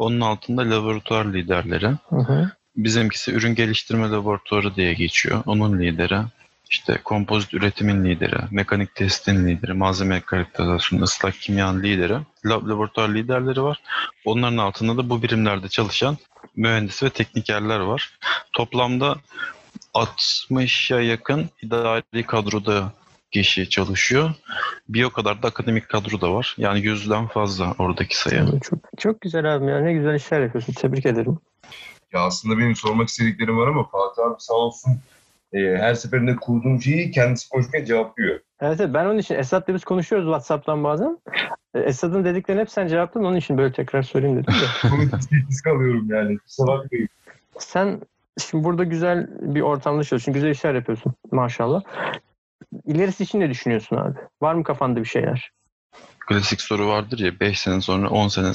onun 0.00 0.20
altında 0.20 0.70
laboratuvar 0.70 1.24
liderleri. 1.24 1.86
Hı 2.08 2.16
hı. 2.16 2.50
Bizimkisi 2.76 3.32
ürün 3.32 3.54
geliştirme 3.54 4.10
laboratuvarı 4.10 4.74
diye 4.74 4.94
geçiyor. 4.94 5.42
Onun 5.46 5.78
lideri. 5.80 6.18
İşte 6.70 7.00
kompozit 7.04 7.54
üretimin 7.54 8.04
lideri, 8.04 8.36
mekanik 8.50 8.94
testin 8.94 9.48
lideri, 9.48 9.72
malzeme 9.72 10.20
karakterizasyonu, 10.20 11.02
ıslak 11.02 11.34
kimyanın 11.34 11.82
lideri, 11.82 12.18
lab 12.46 12.68
laboratuvar 12.68 13.08
liderleri 13.08 13.62
var. 13.62 13.82
Onların 14.24 14.56
altında 14.56 14.96
da 14.96 15.10
bu 15.10 15.22
birimlerde 15.22 15.68
çalışan 15.68 16.16
mühendis 16.56 17.02
ve 17.02 17.10
teknikerler 17.10 17.80
var. 17.80 18.18
Toplamda 18.52 19.16
60'a 19.94 21.00
yakın 21.00 21.50
idari 21.62 22.26
kadroda 22.26 22.92
kişi 23.30 23.68
çalışıyor. 23.68 24.30
Bir 24.88 25.04
o 25.04 25.10
kadar 25.10 25.42
da 25.42 25.48
akademik 25.48 25.88
kadro 25.88 26.20
da 26.20 26.34
var. 26.34 26.54
Yani 26.58 26.80
yüzden 26.80 27.26
fazla 27.26 27.74
oradaki 27.78 28.18
sayı. 28.18 28.60
Çok, 28.60 28.78
çok 28.98 29.20
güzel 29.20 29.54
abi 29.56 29.66
ya. 29.66 29.80
Ne 29.80 29.92
güzel 29.92 30.14
işler 30.14 30.40
yapıyorsun. 30.40 30.72
Tebrik 30.72 31.06
ederim. 31.06 31.38
Ya 32.12 32.20
aslında 32.20 32.58
benim 32.58 32.76
sormak 32.76 33.08
istediklerim 33.08 33.58
var 33.58 33.66
ama 33.66 33.84
Fatih 33.84 34.22
abi 34.22 34.34
sağ 34.38 34.54
olsun 34.54 34.92
e, 35.52 35.58
her 35.58 35.94
seferinde 35.94 36.36
kurduğum 36.36 36.82
şeyi 36.82 37.10
kendisi 37.10 37.48
konuşmaya 37.48 37.84
cevaplıyor. 37.84 38.40
Evet, 38.60 38.80
evet 38.80 38.94
ben 38.94 39.04
onun 39.04 39.18
için 39.18 39.34
Esat'la 39.34 39.74
biz 39.74 39.84
konuşuyoruz 39.84 40.26
WhatsApp'tan 40.26 40.84
bazen. 40.84 41.18
E, 41.74 41.80
Esat'ın 41.80 42.24
dediklerini 42.24 42.60
hep 42.60 42.70
sen 42.70 42.86
cevapladın 42.86 43.26
onun 43.26 43.36
için 43.36 43.58
böyle 43.58 43.72
tekrar 43.72 44.02
sorayım 44.02 44.36
dedim 44.36 44.54
de. 44.54 44.88
Bunu 44.90 45.10
kalıyorum 45.64 46.06
yani. 46.10 46.38
Kusura. 46.38 46.82
Sen 47.58 48.00
şimdi 48.38 48.64
burada 48.64 48.84
güzel 48.84 49.28
bir 49.40 49.60
ortamda 49.60 50.04
çalışıyorsun. 50.04 50.34
Güzel 50.34 50.50
işler 50.50 50.74
yapıyorsun 50.74 51.14
maşallah. 51.30 51.82
İlerisi 52.86 53.24
için 53.24 53.40
ne 53.40 53.50
düşünüyorsun 53.50 53.96
abi? 53.96 54.18
Var 54.42 54.54
mı 54.54 54.64
kafanda 54.64 55.00
bir 55.00 55.08
şeyler? 55.08 55.50
Klasik 56.18 56.60
soru 56.60 56.88
vardır 56.88 57.18
ya 57.18 57.40
5 57.40 57.60
sene 57.60 57.80
sonra 57.80 58.10
10 58.10 58.28
sene 58.28 58.52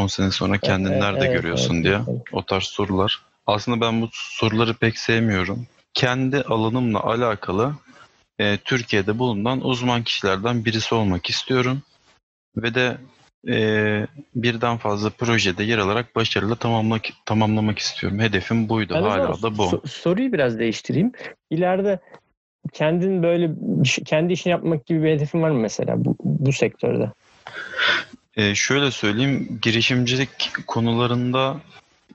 10 0.00 0.06
sene 0.06 0.30
sonra 0.30 0.58
kendini 0.58 0.92
evet, 0.92 1.02
nerede 1.02 1.24
evet, 1.24 1.32
görüyorsun 1.32 1.74
evet, 1.74 1.84
diye. 1.84 1.94
Evet. 1.94 2.22
O 2.32 2.42
tarz 2.42 2.64
sorular. 2.64 3.22
Aslında 3.46 3.80
ben 3.80 4.02
bu 4.02 4.08
soruları 4.12 4.74
pek 4.74 4.98
sevmiyorum. 4.98 5.66
Kendi 5.94 6.42
alanımla 6.42 7.02
alakalı 7.02 7.74
e, 8.38 8.56
Türkiye'de 8.56 9.18
bulunan 9.18 9.64
uzman 9.64 10.02
kişilerden 10.02 10.64
birisi 10.64 10.94
olmak 10.94 11.30
istiyorum. 11.30 11.82
Ve 12.56 12.74
de 12.74 12.96
e, 13.48 14.06
birden 14.34 14.76
fazla 14.76 15.10
projede 15.10 15.64
yer 15.64 15.78
alarak 15.78 16.16
başarılı 16.16 16.56
tamamlamak, 16.56 17.04
tamamlamak 17.26 17.78
istiyorum. 17.78 18.18
Hedefim 18.18 18.68
buydu. 18.68 18.94
Ben 18.94 19.02
Hala 19.02 19.42
da 19.42 19.58
bu. 19.58 19.62
So- 19.62 19.88
soruyu 19.88 20.32
biraz 20.32 20.58
değiştireyim. 20.58 21.12
İleride 21.50 22.00
kendin 22.72 23.22
böyle 23.22 23.50
kendi 24.04 24.32
işini 24.32 24.50
yapmak 24.50 24.86
gibi 24.86 25.02
bir 25.02 25.10
hedefin 25.10 25.42
var 25.42 25.50
mı 25.50 25.58
mesela 25.60 26.04
bu, 26.04 26.16
bu 26.24 26.52
sektörde? 26.52 27.10
Ee, 28.36 28.54
şöyle 28.54 28.90
söyleyeyim, 28.90 29.58
girişimcilik 29.62 30.66
konularında 30.66 31.56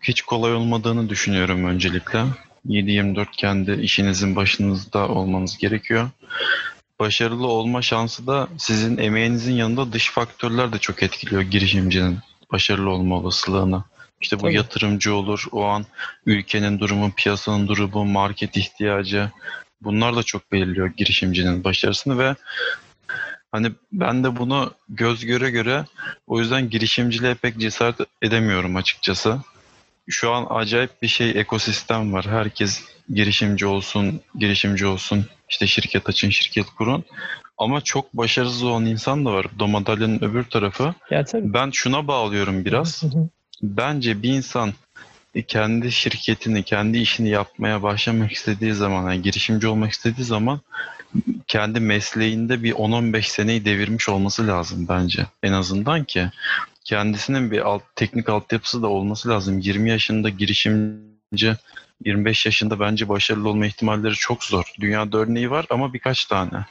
hiç 0.01 0.21
kolay 0.21 0.53
olmadığını 0.53 1.09
düşünüyorum 1.09 1.65
öncelikle. 1.65 2.23
7-24 2.67 3.27
kendi 3.31 3.71
işinizin 3.71 4.35
başınızda 4.35 5.07
olmanız 5.07 5.57
gerekiyor. 5.57 6.09
Başarılı 6.99 7.47
olma 7.47 7.81
şansı 7.81 8.27
da 8.27 8.47
sizin 8.57 8.97
emeğinizin 8.97 9.53
yanında 9.53 9.93
dış 9.93 10.11
faktörler 10.11 10.73
de 10.73 10.77
çok 10.77 11.03
etkiliyor 11.03 11.41
girişimcinin 11.41 12.17
başarılı 12.51 12.89
olma 12.89 13.15
olasılığını. 13.15 13.83
İşte 14.21 14.37
bu 14.37 14.41
Tabii. 14.41 14.55
yatırımcı 14.55 15.15
olur, 15.15 15.45
o 15.51 15.63
an 15.63 15.85
ülkenin 16.25 16.79
durumu, 16.79 17.11
piyasanın 17.11 17.67
durumu, 17.67 18.05
market 18.05 18.57
ihtiyacı, 18.57 19.31
Bunlar 19.85 20.15
da 20.15 20.23
çok 20.23 20.51
belirliyor 20.51 20.87
girişimcinin 20.87 21.63
başarısını 21.63 22.19
ve 22.19 22.35
hani 23.51 23.71
ben 23.91 24.23
de 24.23 24.37
bunu 24.37 24.73
göz 24.89 25.25
göre 25.25 25.49
göre 25.49 25.85
o 26.27 26.39
yüzden 26.39 26.69
girişimciliğe 26.69 27.33
pek 27.33 27.57
cesaret 27.57 27.95
edemiyorum 28.21 28.75
açıkçası. 28.75 29.37
Şu 30.09 30.31
an 30.31 30.47
acayip 30.49 31.01
bir 31.01 31.07
şey 31.07 31.29
ekosistem 31.29 32.13
var. 32.13 32.25
Herkes 32.29 32.83
girişimci 33.13 33.65
olsun, 33.65 34.21
girişimci 34.35 34.85
olsun, 34.85 35.25
işte 35.49 35.67
şirket 35.67 36.09
açın, 36.09 36.29
şirket 36.29 36.65
kurun. 36.65 37.03
Ama 37.57 37.81
çok 37.81 38.13
başarısız 38.13 38.63
olan 38.63 38.85
insan 38.85 39.25
da 39.25 39.33
var. 39.33 39.45
Do 39.59 39.67
madalyanın 39.67 40.23
öbür 40.23 40.43
tarafı. 40.43 40.93
Ya, 41.11 41.25
tabii. 41.25 41.53
Ben 41.53 41.71
şuna 41.71 42.07
bağlıyorum 42.07 42.65
biraz. 42.65 43.03
Bence 43.61 44.23
bir 44.23 44.29
insan 44.29 44.73
kendi 45.43 45.91
şirketini, 45.91 46.63
kendi 46.63 46.97
işini 46.97 47.29
yapmaya 47.29 47.83
başlamak 47.83 48.31
istediği 48.31 48.73
zaman, 48.73 49.11
yani 49.11 49.21
girişimci 49.21 49.67
olmak 49.67 49.91
istediği 49.91 50.23
zaman 50.23 50.59
kendi 51.47 51.79
mesleğinde 51.79 52.63
bir 52.63 52.73
10-15 52.73 53.21
seneyi 53.21 53.65
devirmiş 53.65 54.09
olması 54.09 54.47
lazım 54.47 54.85
bence. 54.89 55.25
En 55.43 55.51
azından 55.51 56.03
ki 56.03 56.25
kendisinin 56.83 57.51
bir 57.51 57.59
alt, 57.59 57.83
teknik 57.95 58.29
altyapısı 58.29 58.81
da 58.81 58.87
olması 58.87 59.29
lazım. 59.29 59.59
20 59.59 59.89
yaşında 59.89 60.29
girişimci 60.29 61.55
25 62.05 62.45
yaşında 62.45 62.79
bence 62.79 63.09
başarılı 63.09 63.49
olma 63.49 63.65
ihtimalleri 63.65 64.13
çok 64.13 64.43
zor. 64.43 64.73
Dünyada 64.79 65.17
örneği 65.17 65.51
var 65.51 65.65
ama 65.69 65.93
birkaç 65.93 66.25
tane. 66.25 66.65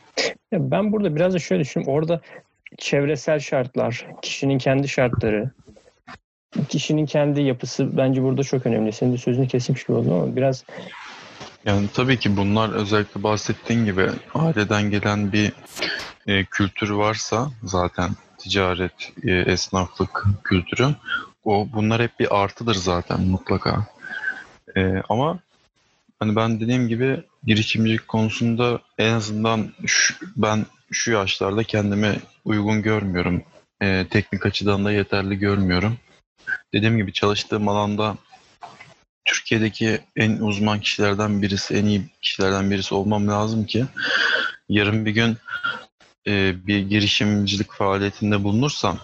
Ben 0.53 0.93
burada 0.93 1.17
biraz 1.17 1.35
da 1.35 1.39
şöyle 1.39 1.63
düşünüyorum. 1.63 1.95
Orada 1.95 2.21
çevresel 2.79 3.41
şartlar, 3.41 4.07
kişinin 4.23 4.59
kendi 4.59 4.89
şartları, 4.89 5.51
kişinin 6.69 7.07
kendi 7.07 7.41
yapısı 7.41 7.97
bence 7.97 8.23
burada 8.23 8.43
çok 8.43 8.67
önemli. 8.67 8.93
Senin 8.93 9.13
de 9.13 9.19
sözünü 9.19 9.49
kesmiş 9.49 9.85
gibi 9.85 9.97
oldum 9.97 10.13
ama 10.13 10.37
biraz 10.37 10.65
yani 11.65 11.89
tabii 11.95 12.19
ki 12.19 12.37
bunlar 12.37 12.73
özellikle 12.73 13.23
bahsettiğin 13.23 13.85
gibi 13.85 14.11
aileden 14.35 14.91
gelen 14.91 15.33
bir 15.33 15.53
e, 16.27 16.45
kültür 16.45 16.91
varsa 16.91 17.51
zaten 17.63 18.11
ticaret, 18.39 19.13
e, 19.23 19.31
esnaflık 19.31 20.25
kültürü 20.45 20.89
o 21.45 21.69
bunlar 21.73 22.03
hep 22.03 22.21
bir 22.21 22.43
artıdır 22.43 22.75
zaten 22.75 23.21
mutlaka. 23.21 23.87
E, 24.77 25.03
ama 25.09 25.39
hani 26.21 26.37
ben 26.37 26.61
dediğim 26.61 26.89
gibi 26.89 27.23
girişimcilik 27.45 28.09
konusunda 28.09 28.81
en 28.99 29.13
azından 29.13 29.73
şu, 29.87 30.15
ben 30.37 30.67
şu 30.91 31.13
yaşlarda 31.13 31.65
kendimi 31.65 32.17
uygun 32.45 32.83
görmüyorum. 32.83 33.43
E, 33.83 34.07
teknik 34.11 34.47
açıdan 34.47 34.85
da 34.85 34.93
yeterli 34.93 35.39
görmüyorum 35.39 35.97
dediğim 36.75 36.97
gibi 36.97 37.13
çalıştığım 37.13 37.69
alanda 37.69 38.17
Türkiye'deki 39.25 40.01
en 40.17 40.37
uzman 40.37 40.81
kişilerden 40.81 41.43
birisi, 41.43 41.75
en 41.75 41.85
iyi 41.85 42.03
kişilerden 42.23 42.71
birisi 42.71 42.95
olmam 42.95 43.29
lazım 43.29 43.67
ki 43.67 43.85
yarın 44.69 45.07
bir 45.07 45.11
gün 45.11 45.37
e, 46.27 46.67
bir 46.67 46.79
girişimcilik 46.79 47.73
faaliyetinde 47.73 48.45
bulunursam 48.45 48.99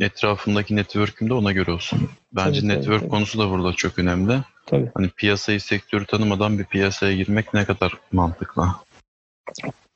etrafımdaki 0.00 0.76
network'üm 0.76 1.30
de 1.30 1.34
ona 1.34 1.52
göre 1.52 1.72
olsun. 1.72 2.10
Bence 2.32 2.60
tabii, 2.60 2.68
network 2.68 3.00
tabii, 3.00 3.10
konusu 3.10 3.38
da 3.38 3.50
burada 3.50 3.72
çok 3.72 3.98
önemli. 3.98 4.38
Tabii. 4.66 4.90
Hani 4.94 5.08
piyasayı, 5.08 5.60
sektörü 5.60 6.06
tanımadan 6.06 6.58
bir 6.58 6.64
piyasaya 6.64 7.16
girmek 7.16 7.54
ne 7.54 7.64
kadar 7.64 7.92
mantıklı? 8.12 8.66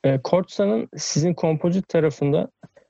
E, 0.03 0.21
Kortsa'nın 0.21 0.89
sizin 0.97 1.33
kompozit 1.33 1.87
tarafında 1.87 2.49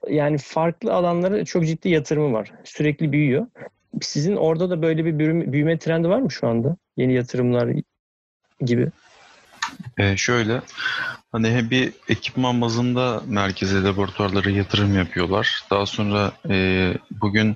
yani 0.10 0.38
farklı 0.38 0.94
alanlara 0.94 1.46
çok 1.46 1.66
ciddi 1.66 1.90
yatırımı 1.90 2.34
var. 2.34 2.52
Sürekli 2.64 3.12
büyüyor. 3.12 3.48
Sizin 4.02 4.36
orada 4.36 4.70
da 4.70 4.82
böyle 4.82 5.06
bir 5.06 5.20
büyüme, 5.20 5.54
büyüme 5.54 5.78
trendi 5.78 6.10
var 6.10 6.20
mı 6.20 6.32
şu 6.32 6.48
anda? 6.48 6.78
Yeni 6.98 7.14
yatırımlar 7.14 7.70
gibi. 8.62 8.92
Ee, 9.98 10.18
şöyle 10.18 10.62
hani 11.32 11.50
hem 11.50 11.70
bir 11.70 11.94
ekipman 12.10 12.62
bazında 12.62 13.22
merkeze 13.28 13.84
laboratuvarlara 13.84 14.50
yatırım 14.50 14.96
yapıyorlar. 14.96 15.64
Daha 15.72 15.86
sonra 15.86 16.32
e, 16.50 16.94
bugün 17.12 17.56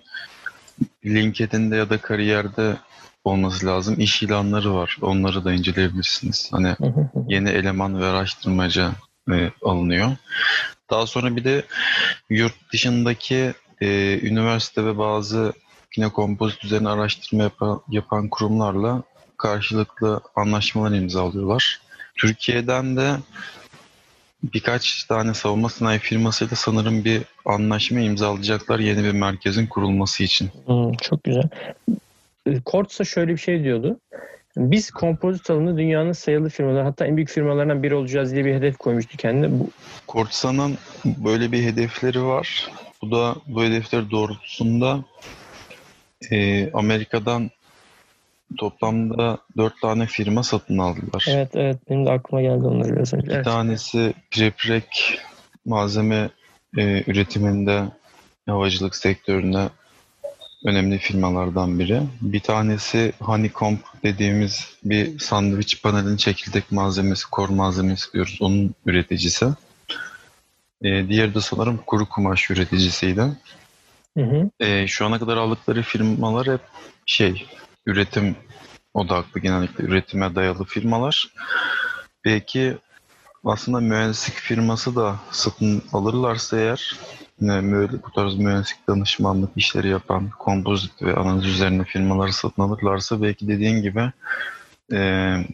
LinkedIn'de 1.06 1.76
ya 1.76 1.90
da 1.90 1.98
kariyerde 1.98 2.76
olması 3.24 3.66
lazım. 3.66 3.96
İş 4.00 4.24
ilanları 4.24 4.76
var. 4.76 4.98
Onları 5.02 5.46
da 5.46 5.54
inceleyebilirsiniz. 5.54 6.50
Hani 6.52 6.76
yeni 7.28 7.50
eleman 7.50 8.02
ve 8.02 8.06
araştırmacı 8.06 8.90
e, 9.32 9.52
alınıyor. 9.62 10.12
Daha 10.90 11.08
sonra 11.08 11.36
bir 11.36 11.44
de 11.44 11.64
yurt 12.30 12.74
dışındaki 12.74 13.54
e, 13.82 14.20
üniversite 14.22 14.86
ve 14.86 14.98
bazı 14.98 15.54
yine 15.98 16.10
kompozit 16.10 16.64
üzerine 16.64 16.90
araştırma 16.90 17.44
yapan, 17.44 17.82
yapan 17.90 18.28
kurumlarla 18.28 19.04
karşılıklı 19.38 20.22
anlaşmalar 20.36 20.98
imzalıyorlar. 20.98 21.82
Türkiye'den 22.16 22.98
de 22.98 23.12
birkaç 24.44 25.04
tane 25.04 25.34
savunma 25.34 25.70
sanayi 25.70 26.00
firmasıyla 26.00 26.56
sanırım 26.56 27.06
bir 27.06 27.22
anlaşma 27.46 28.00
imzalayacaklar 28.00 28.80
yeni 28.80 29.04
bir 29.04 29.12
merkezin 29.12 29.68
kurulması 29.68 30.24
için. 30.24 30.50
Hmm, 30.66 30.94
çok 30.94 31.24
güzel. 31.24 31.50
Kortsa 32.66 33.04
şöyle 33.04 33.32
bir 33.32 33.38
şey 33.38 33.64
diyordu. 33.64 34.00
Biz 34.58 34.92
kompozit 34.92 35.50
alanı 35.50 35.78
dünyanın 35.78 36.12
sayılı 36.12 36.50
firmalar 36.50 36.84
hatta 36.84 37.06
en 37.06 37.16
büyük 37.16 37.30
firmalarından 37.30 37.84
biri 37.84 37.96
olacağız 37.96 38.34
diye 38.34 38.46
bir 38.46 38.54
hedef 38.54 38.78
koymuştu 38.78 39.18
kendine. 39.18 39.60
Bu... 39.60 39.70
Kortsa'nın 40.08 40.78
böyle 41.06 41.52
bir 41.52 41.64
hedefleri 41.64 42.24
var. 42.24 42.72
Bu 43.02 43.12
da 43.12 43.36
bu 43.48 43.64
hedefler 43.64 44.12
doğrultusunda 44.12 45.04
e, 46.32 46.70
Amerika'dan 46.74 47.52
toplamda 48.58 49.38
dört 49.58 49.82
tane 49.82 50.06
firma 50.06 50.44
satın 50.44 50.78
aldılar. 50.78 51.26
Evet 51.28 51.50
evet 51.54 51.78
benim 51.90 52.06
de 52.06 52.12
aklıma 52.12 52.42
geldi 52.42 52.68
onları 52.68 52.96
biraz 52.96 53.14
önce. 53.14 53.28
Bir 53.28 53.34
Evet. 53.34 53.46
tanesi 53.46 54.14
preprek 54.32 55.20
malzeme 55.66 56.30
e, 56.78 57.04
üretiminde 57.08 57.84
havacılık 58.48 58.96
sektöründe 58.96 59.70
önemli 60.66 60.98
firmalardan 60.98 61.80
biri. 61.80 62.02
Bir 62.22 62.40
tanesi 62.40 63.14
Honeycomb 63.20 63.78
dediğimiz 64.04 64.68
bir 64.84 65.20
sandviç 65.20 65.82
panelin 65.82 66.18
çekirdek 66.18 66.72
malzemesi, 66.72 67.30
kor 67.30 67.50
malzemesi 67.50 68.14
diyoruz. 68.14 68.38
Onun 68.42 68.76
üreticisi. 68.86 69.46
E, 70.82 71.08
diğeri 71.08 71.34
de 71.34 71.42
sanırım 71.42 71.80
kuru 71.86 72.10
kumaş 72.10 72.52
üreticisiydi. 72.52 73.24
Hı 74.18 74.24
hı. 74.24 74.50
E, 74.60 74.88
şu 74.88 75.06
ana 75.06 75.20
kadar 75.20 75.38
aldıkları 75.38 75.82
firmalar 75.82 76.48
hep 76.48 76.62
şey, 77.06 77.48
üretim 77.86 78.36
odaklı 78.94 79.40
genellikle 79.40 79.84
üretime 79.84 80.36
dayalı 80.36 80.66
firmalar. 80.66 81.28
Belki 82.26 82.78
aslında 83.44 83.80
mühendislik 83.80 84.36
firması 84.36 84.96
da 84.96 85.16
satın 85.32 85.84
alırlarsa 85.94 86.58
eğer 86.60 86.96
böyle 87.42 88.04
bu 88.04 88.12
tarz 88.16 88.36
mühendislik 88.36 88.88
danışmanlık 88.88 89.50
işleri 89.56 89.90
yapan 89.90 90.30
kompozit 90.30 91.02
ve 91.02 91.16
analiz 91.16 91.46
üzerine 91.46 91.84
firmaları 91.84 92.34
satın 92.34 92.62
alırlarsa 92.62 93.22
belki 93.22 93.48
dediğin 93.48 93.82
gibi 93.82 94.12
e, 94.94 94.98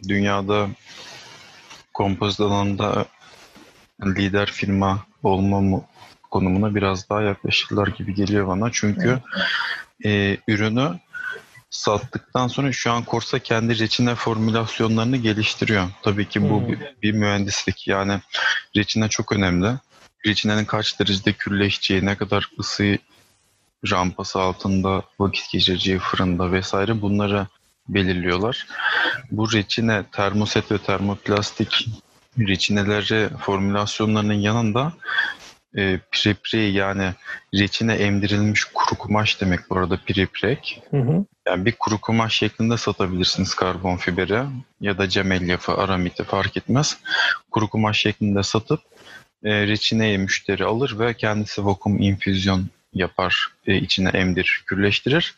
dünyada 0.08 0.68
kompozit 1.94 2.40
alanında 2.40 3.04
lider 4.04 4.46
firma 4.46 5.06
olma 5.22 5.82
konumuna 6.30 6.74
biraz 6.74 7.08
daha 7.08 7.22
yaklaşırlar 7.22 7.86
gibi 7.86 8.14
geliyor 8.14 8.46
bana. 8.46 8.68
Çünkü 8.72 9.20
e, 10.04 10.36
ürünü 10.48 10.98
sattıktan 11.70 12.48
sonra 12.48 12.72
şu 12.72 12.92
an 12.92 13.04
Corsa 13.10 13.38
kendi 13.38 13.78
reçine 13.78 14.14
formülasyonlarını 14.14 15.16
geliştiriyor. 15.16 15.88
Tabii 16.02 16.28
ki 16.28 16.50
bu 16.50 16.60
Hmm. 16.60 16.68
bir, 16.68 16.78
bir 17.02 17.12
mühendislik. 17.12 17.88
Yani 17.88 18.20
reçine 18.76 19.08
çok 19.08 19.32
önemli. 19.32 19.72
Reçinenin 20.26 20.64
kaç 20.64 21.00
derecede 21.00 21.32
külleşeceği, 21.32 22.06
ne 22.06 22.16
kadar 22.16 22.50
ısı 22.58 22.98
rampası 23.90 24.40
altında 24.40 25.02
vakit 25.18 25.50
geçireceği 25.52 25.98
fırında 25.98 26.52
vesaire 26.52 27.02
bunları 27.02 27.46
belirliyorlar. 27.88 28.66
Bu 29.30 29.52
reçine, 29.52 30.04
termoset 30.12 30.72
ve 30.72 30.78
termoplastik 30.78 31.88
reçineleri 32.38 33.28
formülasyonlarının 33.38 34.34
yanında 34.34 34.92
e, 35.76 36.00
preprey 36.10 36.72
yani 36.72 37.12
reçine 37.54 37.94
emdirilmiş 37.94 38.64
kuru 38.64 38.98
kumaş 38.98 39.40
demek 39.40 39.70
bu 39.70 39.78
arada 39.78 40.00
preprek. 40.06 40.82
Hı 40.90 40.96
hı. 40.96 41.24
Yani 41.46 41.64
bir 41.64 41.72
kuru 41.72 42.00
kumaş 42.00 42.34
şeklinde 42.34 42.76
satabilirsiniz 42.76 43.54
karbon 43.54 43.96
fiberi 43.96 44.42
ya 44.80 44.98
da 44.98 45.08
cam 45.08 45.32
elyafı, 45.32 45.72
aramiti 45.72 46.24
fark 46.24 46.56
etmez. 46.56 46.98
Kuru 47.50 47.68
kumaş 47.68 47.98
şeklinde 47.98 48.42
satıp 48.42 48.80
e, 49.44 49.66
reçineyi 49.66 50.18
müşteri 50.18 50.64
alır 50.64 50.98
ve 50.98 51.14
kendisi 51.14 51.66
vakum 51.66 52.02
infüzyon 52.02 52.66
yapar, 52.94 53.48
e, 53.66 53.76
içine 53.76 54.08
emdirir, 54.08 54.62
kürleştirir. 54.66 55.34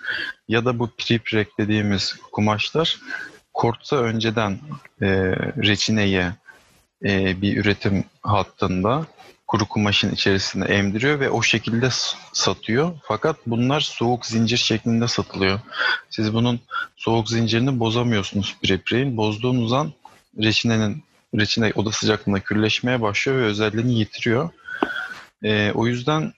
Ya 0.48 0.64
da 0.64 0.78
bu 0.78 0.90
preprek 0.96 1.58
dediğimiz 1.58 2.16
kumaşlar 2.32 2.98
Kortsa 3.60 3.96
önceden 3.96 4.58
e, 5.02 5.08
reçineyi 5.62 6.24
e, 7.04 7.42
bir 7.42 7.56
üretim 7.56 8.04
hattında 8.22 9.06
kuru 9.50 9.66
kumaşın 9.68 10.12
içerisine 10.12 10.64
emdiriyor 10.64 11.20
ve 11.20 11.30
o 11.30 11.42
şekilde 11.42 11.88
satıyor. 12.32 12.92
Fakat 13.02 13.36
bunlar 13.46 13.80
soğuk 13.80 14.26
zincir 14.26 14.56
şeklinde 14.56 15.08
satılıyor. 15.08 15.60
Siz 16.10 16.34
bunun 16.34 16.60
soğuk 16.96 17.28
zincirini 17.28 17.80
bozamıyorsunuz 17.80 18.56
prepreyin. 18.62 19.16
Bozduğunuz 19.16 19.72
an 19.72 19.92
reçinenin 20.38 21.02
reçine 21.34 21.72
oda 21.74 21.92
sıcaklığında 21.92 22.40
külleşmeye 22.40 23.00
başlıyor 23.00 23.38
ve 23.38 23.44
özelliğini 23.44 23.98
yitiriyor. 23.98 24.50
Ee, 25.44 25.72
o 25.74 25.86
yüzden 25.86 26.32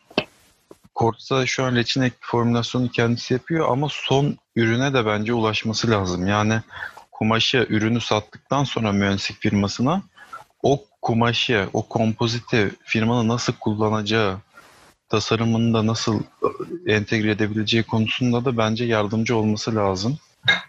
Kortsa 0.95 1.47
şu 1.47 1.65
an 1.65 1.75
reçine 1.75 2.11
formülasyonu 2.21 2.89
kendisi 2.89 3.35
yapıyor 3.35 3.71
ama 3.71 3.89
son 3.91 4.37
ürüne 4.57 4.95
de 4.95 5.07
bence 5.07 5.33
ulaşması 5.33 5.91
lazım. 5.91 6.27
Yani 6.27 6.61
kumaşı, 7.11 7.67
ürünü 7.71 8.01
sattıktan 8.01 8.65
sonra 8.65 8.93
mühendislik 8.93 9.41
firmasına 9.41 10.03
o 10.63 10.85
kumaşı, 11.03 11.69
o 11.73 11.83
kompoziti 11.89 12.71
firmanın 12.85 13.29
nasıl 13.29 13.53
kullanacağı, 13.53 14.37
tasarımında 15.09 15.87
nasıl 15.87 16.21
entegre 16.87 17.31
edebileceği 17.31 17.83
konusunda 17.83 18.45
da 18.45 18.57
bence 18.57 18.85
yardımcı 18.85 19.37
olması 19.37 19.77
lazım. 19.77 20.19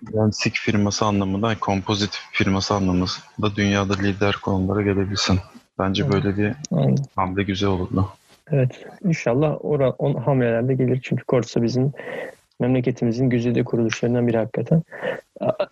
Mühendislik 0.01 0.55
firması 0.55 1.05
anlamında, 1.05 1.59
kompozit 1.59 2.21
firması 2.31 2.73
anlamında 2.73 3.55
dünyada 3.55 3.93
lider 3.93 4.35
konumlara 4.41 4.81
gelebilsin. 4.81 5.39
Bence 5.79 6.09
böyle 6.09 6.37
bir 6.37 6.53
Aynen. 6.71 6.97
hamle 7.15 7.43
güzel 7.43 7.69
olurdu. 7.69 8.09
Evet. 8.51 8.85
İnşallah 9.03 9.65
ora, 9.65 9.89
on 9.91 10.15
hamlelerde 10.21 10.73
gelir. 10.73 10.99
Çünkü 11.03 11.23
Korsa 11.23 11.63
bizim 11.63 11.93
memleketimizin 12.59 13.29
güzide 13.29 13.63
kuruluşlarından 13.63 14.27
biri 14.27 14.37
hakikaten. 14.37 14.83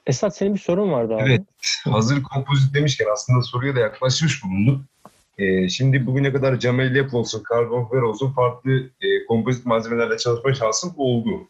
Esat 0.07 0.37
senin 0.37 0.53
bir 0.53 0.59
sorun 0.59 0.91
vardı 0.91 1.15
abi. 1.15 1.23
Evet. 1.23 1.41
Hazır 1.83 2.23
kompozit 2.23 2.73
demişken 2.73 3.07
aslında 3.13 3.41
soruya 3.41 3.75
da 3.75 3.79
yaklaşmış 3.79 4.43
bulunduk. 4.43 4.81
Ee, 5.37 5.69
şimdi 5.69 6.05
bugüne 6.05 6.33
kadar 6.33 6.59
cam 6.59 6.79
elyaf 6.79 7.13
olsun, 7.13 7.43
karbon 7.43 7.85
fiber 7.85 8.01
olsun 8.01 8.31
farklı 8.31 8.71
e, 9.01 9.25
kompozit 9.27 9.65
malzemelerle 9.65 10.17
çalışma 10.17 10.53
şansım 10.53 10.93
oldu. 10.97 11.47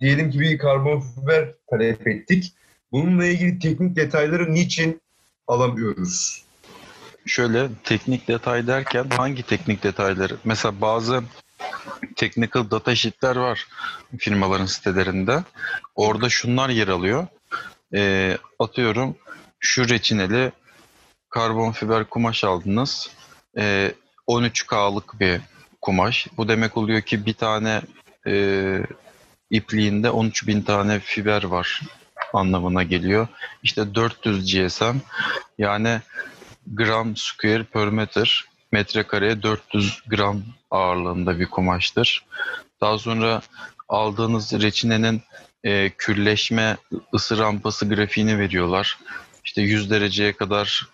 Diyelim 0.00 0.30
ki 0.30 0.40
bir 0.40 0.58
karbon 0.58 1.00
fiber 1.00 1.54
talep 1.70 2.06
ettik. 2.06 2.52
Bununla 2.92 3.26
ilgili 3.26 3.58
teknik 3.58 3.96
detayları 3.96 4.54
niçin 4.54 5.00
alamıyoruz? 5.48 6.44
Şöyle 7.26 7.68
teknik 7.84 8.28
detay 8.28 8.66
derken 8.66 9.04
hangi 9.16 9.42
teknik 9.42 9.82
detayları? 9.82 10.36
Mesela 10.44 10.80
bazı 10.80 11.22
technical 12.16 12.70
data 12.70 12.94
sheet'ler 12.94 13.36
var 13.36 13.66
firmaların 14.18 14.66
sitelerinde. 14.66 15.44
Orada 15.94 16.28
şunlar 16.28 16.68
yer 16.68 16.88
alıyor. 16.88 17.26
Ee, 17.94 18.38
atıyorum 18.58 19.16
şu 19.60 19.88
reçineli 19.88 20.52
karbon 21.28 21.72
fiber 21.72 22.04
kumaş 22.04 22.44
aldınız. 22.44 23.10
Ee, 23.58 23.94
13K'lık 24.28 25.20
bir 25.20 25.40
kumaş. 25.80 26.26
Bu 26.36 26.48
demek 26.48 26.76
oluyor 26.76 27.02
ki 27.02 27.26
bir 27.26 27.34
tane 27.34 27.82
e, 28.26 28.32
ipliğinde 29.50 30.08
13.000 30.08 30.64
tane 30.64 31.00
fiber 31.00 31.44
var 31.44 31.80
anlamına 32.32 32.82
geliyor. 32.82 33.28
İşte 33.62 33.94
400 33.94 34.52
GSM 34.52 34.96
yani 35.58 36.00
gram 36.66 37.16
square 37.16 37.64
per 37.64 37.88
metre 37.88 38.30
metrekareye 38.72 39.42
400 39.42 40.02
gram 40.06 40.42
ağırlığında 40.70 41.38
bir 41.38 41.46
kumaştır. 41.46 42.24
Daha 42.80 42.98
sonra 42.98 43.42
aldığınız 43.88 44.52
reçinenin 44.52 45.22
e, 45.64 45.90
külleşme 45.90 46.76
ısı 47.14 47.38
rampası 47.38 47.88
grafiğini 47.88 48.38
veriyorlar. 48.38 48.98
İşte 49.44 49.62
100 49.62 49.90
dereceye 49.90 50.32
kadar 50.32 50.88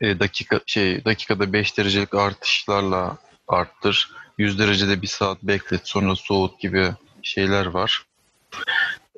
e, 0.00 0.20
dakika 0.20 0.60
şey 0.66 1.04
dakikada 1.04 1.52
5 1.52 1.78
derecelik 1.78 2.14
artışlarla 2.14 3.16
arttır. 3.48 4.10
100 4.38 4.58
derecede 4.58 5.02
bir 5.02 5.06
saat 5.06 5.42
beklet 5.42 5.88
sonra 5.88 6.16
soğut 6.16 6.60
gibi 6.60 6.90
şeyler 7.22 7.66
var. 7.66 8.04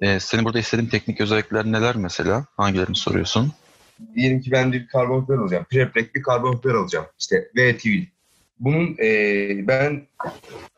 E, 0.02 0.20
senin 0.20 0.44
burada 0.44 0.58
istediğin 0.58 0.88
teknik 0.88 1.20
özellikler 1.20 1.64
neler 1.64 1.96
mesela? 1.96 2.44
Hangilerini 2.56 2.96
soruyorsun? 2.96 3.52
Diyelim 4.14 4.40
ki 4.40 4.50
ben 4.50 4.72
bir 4.72 4.86
karbon 4.86 5.22
fiber 5.24 5.38
alacağım. 5.38 5.66
Preprek 5.70 6.14
bir 6.14 6.22
karbon 6.22 6.56
fiber 6.56 6.74
alacağım. 6.74 7.06
İşte 7.18 7.50
VTV. 7.56 7.88
Bunun 8.60 8.96
e, 9.02 9.08
ben 9.68 10.06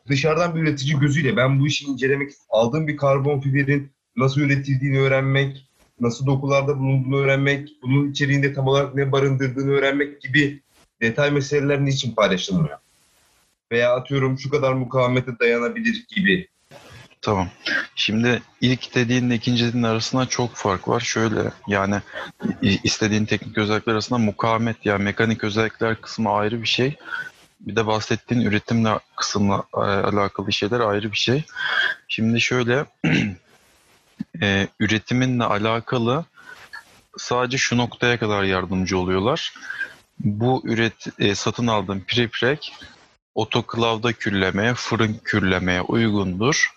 dışarıdan 0.09 0.57
bir 0.57 0.61
üretici 0.61 0.99
gözüyle 0.99 1.37
ben 1.37 1.61
bu 1.61 1.67
işi 1.67 1.85
incelemek, 1.85 2.33
aldığım 2.51 2.89
bir 2.89 2.97
karbon 2.97 3.41
fiberin 3.41 3.91
nasıl 4.17 4.41
üretildiğini 4.41 5.01
öğrenmek, 5.01 5.69
nasıl 6.01 6.27
dokularda 6.27 6.79
bulunduğunu 6.79 7.17
öğrenmek, 7.17 7.69
bunun 7.83 8.11
içeriğinde 8.11 8.53
tam 8.53 8.67
olarak 8.67 8.95
ne 8.95 9.13
barındırdığını 9.13 9.71
öğrenmek 9.71 10.21
gibi 10.21 10.61
detay 11.01 11.31
meseleler 11.31 11.85
niçin 11.85 12.15
paylaşılmıyor? 12.15 12.79
Veya 13.73 13.95
atıyorum 13.95 14.39
şu 14.39 14.51
kadar 14.51 14.73
mukavemete 14.73 15.39
dayanabilir 15.41 16.05
gibi. 16.17 16.49
Tamam. 17.23 17.49
Şimdi 17.95 18.43
ilk 18.61 18.95
dediğinle 18.95 19.35
ikinci 19.35 19.65
dediğin 19.65 19.85
arasında 19.85 20.27
çok 20.27 20.55
fark 20.55 20.89
var. 20.89 21.01
Şöyle 21.01 21.41
yani 21.67 22.01
istediğin 22.63 23.25
teknik 23.25 23.59
özellikler 23.59 23.93
arasında 23.93 24.19
mukavemet 24.19 24.87
yani 24.87 25.03
mekanik 25.05 25.45
özellikler 25.45 26.01
kısmı 26.01 26.31
ayrı 26.33 26.63
bir 26.63 26.67
şey. 26.67 26.97
Bir 27.61 27.77
de 27.77 27.87
bahsettiğin 27.87 28.41
üretimle 28.41 28.99
kısımla 29.17 29.65
e, 29.75 29.79
alakalı 29.79 30.53
şeyler 30.53 30.81
ayrı 30.81 31.13
bir 31.13 31.17
şey. 31.17 31.45
Şimdi 32.09 32.41
şöyle 32.41 32.85
e, 34.43 34.69
üretiminle 34.81 35.45
alakalı 35.45 36.25
sadece 37.17 37.59
şu 37.59 37.77
noktaya 37.77 38.19
kadar 38.19 38.43
yardımcı 38.43 38.99
oluyorlar. 38.99 39.55
Bu 40.19 40.63
üret 40.65 41.07
e, 41.19 41.35
satın 41.35 41.67
aldığın 41.67 42.01
prepreg 42.01 42.59
otoklavda 43.35 44.13
küllemeye, 44.13 44.75
fırın 44.75 45.21
küllemeye 45.25 45.81
uygundur. 45.81 46.73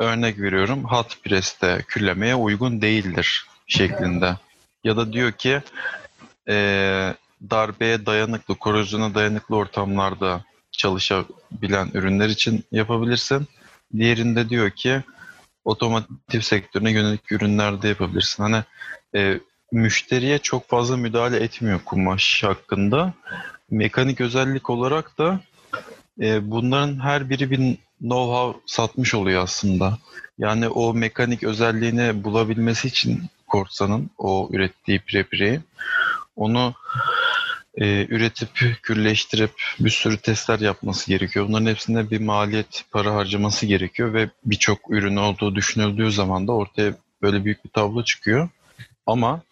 Örnek 0.00 0.40
veriyorum 0.40 0.84
hot 0.84 1.22
press'te 1.24 1.84
küllemeye 1.88 2.34
uygun 2.34 2.82
değildir 2.82 3.46
şeklinde. 3.66 4.36
Ya 4.84 4.96
da 4.96 5.12
diyor 5.12 5.32
ki 5.32 5.60
e, 6.48 6.54
darbeye 7.50 8.06
dayanıklı, 8.06 8.54
korozyona 8.54 9.14
dayanıklı 9.14 9.56
ortamlarda 9.56 10.44
çalışabilen 10.72 11.90
ürünler 11.94 12.28
için 12.28 12.64
yapabilirsin. 12.72 13.46
Diğerinde 13.96 14.48
diyor 14.48 14.70
ki 14.70 15.02
otomotiv 15.64 16.40
sektörüne 16.40 16.90
yönelik 16.90 17.32
ürünlerde 17.32 17.88
yapabilirsin. 17.88 18.42
Hani 18.42 18.62
e, 19.16 19.40
müşteriye 19.72 20.38
çok 20.38 20.68
fazla 20.68 20.96
müdahale 20.96 21.36
etmiyor 21.36 21.80
kumaş 21.84 22.42
hakkında. 22.44 23.14
Mekanik 23.70 24.20
özellik 24.20 24.70
olarak 24.70 25.18
da 25.18 25.40
e, 26.20 26.50
bunların 26.50 27.00
her 27.00 27.30
biri 27.30 27.50
bir 27.50 27.78
know-how 28.02 28.60
satmış 28.66 29.14
oluyor 29.14 29.42
aslında. 29.42 29.98
Yani 30.38 30.68
o 30.68 30.94
mekanik 30.94 31.44
özelliğini 31.44 32.24
bulabilmesi 32.24 32.88
için 32.88 33.22
Korsa'nın 33.46 34.10
o 34.18 34.48
ürettiği 34.52 35.00
prepreyi 35.00 35.60
onu 36.36 36.74
e, 37.74 38.06
üretip, 38.10 38.78
külleştirip 38.82 39.52
bir 39.80 39.90
sürü 39.90 40.16
testler 40.16 40.58
yapması 40.58 41.10
gerekiyor. 41.10 41.48
Bunların 41.48 41.66
hepsinde 41.66 42.10
bir 42.10 42.20
maliyet, 42.20 42.84
para 42.90 43.14
harcaması 43.14 43.66
gerekiyor 43.66 44.14
ve 44.14 44.30
birçok 44.44 44.90
ürün 44.90 45.16
olduğu 45.16 45.54
düşünüldüğü 45.54 46.12
zaman 46.12 46.46
da 46.48 46.52
ortaya 46.52 46.94
böyle 47.22 47.44
büyük 47.44 47.64
bir 47.64 47.70
tablo 47.70 48.04
çıkıyor. 48.04 48.48
Ama 49.06 49.42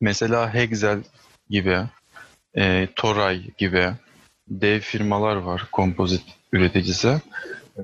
mesela 0.00 0.54
Hexel 0.54 1.02
gibi, 1.50 1.78
e, 2.56 2.88
Toray 2.96 3.42
gibi 3.58 3.90
dev 4.48 4.80
firmalar 4.80 5.36
var 5.36 5.68
kompozit 5.72 6.24
üreticisi. 6.52 7.20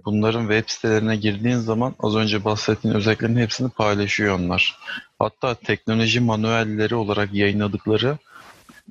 Bunların 0.05 0.41
web 0.41 0.65
sitelerine 0.67 1.17
girdiğin 1.17 1.57
zaman 1.57 1.95
az 2.01 2.17
önce 2.17 2.45
bahsettiğin 2.45 2.95
özelliklerin 2.95 3.37
hepsini 3.37 3.71
paylaşıyor 3.71 4.39
onlar. 4.39 4.79
Hatta 5.19 5.55
teknoloji 5.55 6.21
manuelleri 6.21 6.95
olarak 6.95 7.35
yayınladıkları 7.35 8.19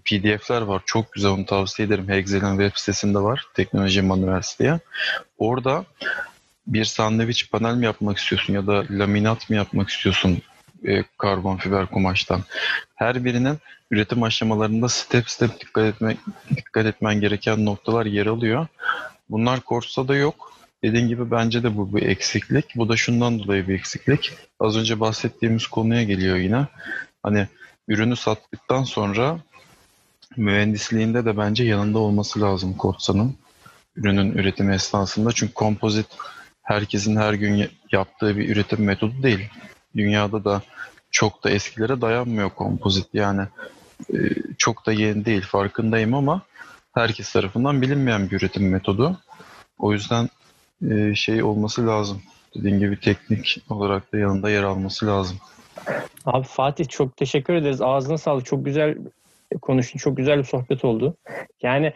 PDF'ler 0.06 0.62
var. 0.62 0.82
Çok 0.86 1.12
güzel 1.12 1.32
onu 1.32 1.46
tavsiye 1.46 1.88
ederim. 1.88 2.10
Hexel'in 2.10 2.58
web 2.58 2.72
sitesinde 2.76 3.20
var. 3.20 3.46
Teknoloji 3.54 4.02
Manuels 4.02 4.60
diye. 4.60 4.80
Orada 5.38 5.86
bir 6.68 6.86
sandviç 6.86 7.52
panel 7.52 7.76
mi 7.76 7.86
yapmak 7.86 8.18
istiyorsun 8.18 8.54
ya 8.54 8.68
da 8.68 8.84
laminat 8.90 9.50
mı 9.50 9.56
yapmak 9.56 9.90
istiyorsun 9.90 10.42
e, 10.86 11.04
karbon 11.18 11.58
fiber 11.58 11.86
kumaştan. 11.86 12.42
Her 12.96 13.26
birinin 13.26 13.58
üretim 13.92 14.24
aşamalarında 14.24 14.90
step 14.90 15.30
step 15.30 15.60
dikkat 15.60 15.86
etmek 15.86 16.18
dikkat 16.56 16.86
etmen 16.86 17.22
gereken 17.22 17.66
noktalar 17.66 18.06
yer 18.06 18.26
alıyor. 18.26 18.68
Bunlar 19.30 19.60
Corsa'da 19.68 20.16
yok. 20.16 20.54
Dediğim 20.84 21.08
gibi 21.08 21.32
bence 21.32 21.64
de 21.64 21.78
bu 21.78 21.96
bir 21.96 22.02
eksiklik. 22.02 22.66
Bu 22.76 22.90
da 22.90 22.96
şundan 22.96 23.40
dolayı 23.40 23.68
bir 23.68 23.76
eksiklik. 23.76 24.32
Az 24.60 24.78
önce 24.78 25.00
bahsettiğimiz 25.00 25.68
konuya 25.68 26.04
geliyor 26.04 26.38
yine. 26.38 26.68
Hani 27.24 27.48
ürünü 27.88 28.16
sattıktan 28.16 28.84
sonra 28.84 29.40
mühendisliğinde 30.38 31.26
de 31.26 31.38
bence 31.38 31.64
yanında 31.64 32.00
olması 32.00 32.42
lazım 32.42 32.76
Corsa'nın 32.80 33.36
ürünün 33.96 34.32
üretimi 34.32 34.76
esnasında. 34.76 35.32
Çünkü 35.32 35.54
kompozit 35.54 36.08
herkesin 36.64 37.16
her 37.16 37.34
gün 37.34 37.70
yaptığı 37.92 38.38
bir 38.38 38.50
üretim 38.50 38.86
metodu 38.86 39.24
değil. 39.24 39.50
Dünyada 39.96 40.46
da 40.46 40.62
çok 41.12 41.44
da 41.44 41.50
eskilere 41.50 42.02
dayanmıyor 42.02 42.50
kompozit. 42.50 43.08
Yani 43.14 43.48
e, 44.14 44.18
çok 44.58 44.86
da 44.86 44.92
yeni 44.92 45.26
değil 45.26 45.42
farkındayım 45.42 46.14
ama 46.14 46.42
herkes 47.00 47.34
tarafından 47.34 47.82
bilinmeyen 47.82 48.30
bir 48.30 48.36
üretim 48.36 48.70
metodu. 48.70 49.18
O 49.80 49.94
yüzden 49.94 50.30
e, 50.90 51.16
şey 51.16 51.44
olması 51.44 51.88
lazım. 51.88 52.22
Dediğim 52.56 52.80
gibi 52.80 53.00
teknik 53.00 53.58
olarak 53.70 54.14
da 54.14 54.18
yanında 54.18 54.50
yer 54.50 54.64
alması 54.64 55.08
lazım. 55.08 55.38
Abi 56.26 56.48
Fatih 56.48 56.88
çok 56.90 57.18
teşekkür 57.18 57.54
ederiz. 57.54 57.82
Ağzına 57.82 58.18
sağlık. 58.18 58.46
Çok 58.46 58.66
güzel 58.66 58.98
konuştun. 59.62 60.00
Çok 60.00 60.18
güzel 60.18 60.40
bir 60.40 60.44
sohbet 60.44 60.86
oldu. 60.86 61.16
Yani 61.62 61.94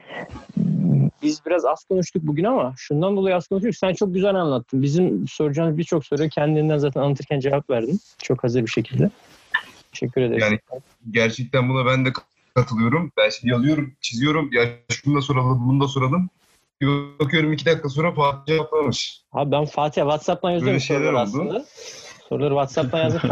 biz 1.22 1.46
biraz 1.46 1.66
az 1.66 1.84
konuştuk 1.84 2.24
bugün 2.24 2.44
ama 2.44 2.74
şundan 2.78 3.18
dolayı 3.18 3.36
az 3.36 3.48
konuştuk. 3.48 3.76
Sen 3.76 3.94
çok 3.94 4.14
güzel 4.14 4.36
anlattın. 4.36 4.82
Bizim 4.82 5.28
soracağımız 5.28 5.78
birçok 5.78 6.06
soruya 6.06 6.30
kendinden 6.30 6.78
zaten 6.78 7.02
anlatırken 7.02 7.40
cevap 7.40 7.70
verdin. 7.70 8.00
Çok 8.18 8.44
hazır 8.44 8.62
bir 8.62 8.72
şekilde. 8.72 9.10
Teşekkür 9.92 10.22
ederiz. 10.22 10.44
Yani 10.44 10.60
gerçekten 11.12 11.70
buna 11.70 11.86
ben 11.86 12.06
de 12.06 12.10
katılıyorum. 12.56 13.12
Ben 13.18 13.30
şimdi 13.30 13.54
yazıyorum, 13.54 13.94
çiziyorum. 14.02 14.50
Ya 14.54 14.64
şunu 14.90 15.18
da 15.18 15.22
soralım, 15.22 15.70
bunu 15.70 15.82
da 15.84 15.88
soralım. 15.88 16.30
Bir 16.82 16.88
bakıyorum 17.20 17.54
iki 17.54 17.66
dakika 17.66 17.90
sonra 17.90 18.14
Fatih 18.14 18.54
cevaplamış. 18.54 19.22
Abi 19.32 19.52
ben 19.52 19.66
Fatih'e 19.66 20.04
WhatsApp'tan 20.04 20.52
yazıyorum 20.52 20.80
soruları 20.80 21.10
oldu. 21.10 21.20
aslında. 21.20 21.66
Soruları 22.30 22.50
WhatsApp'tan 22.50 23.00
yazıp 23.00 23.22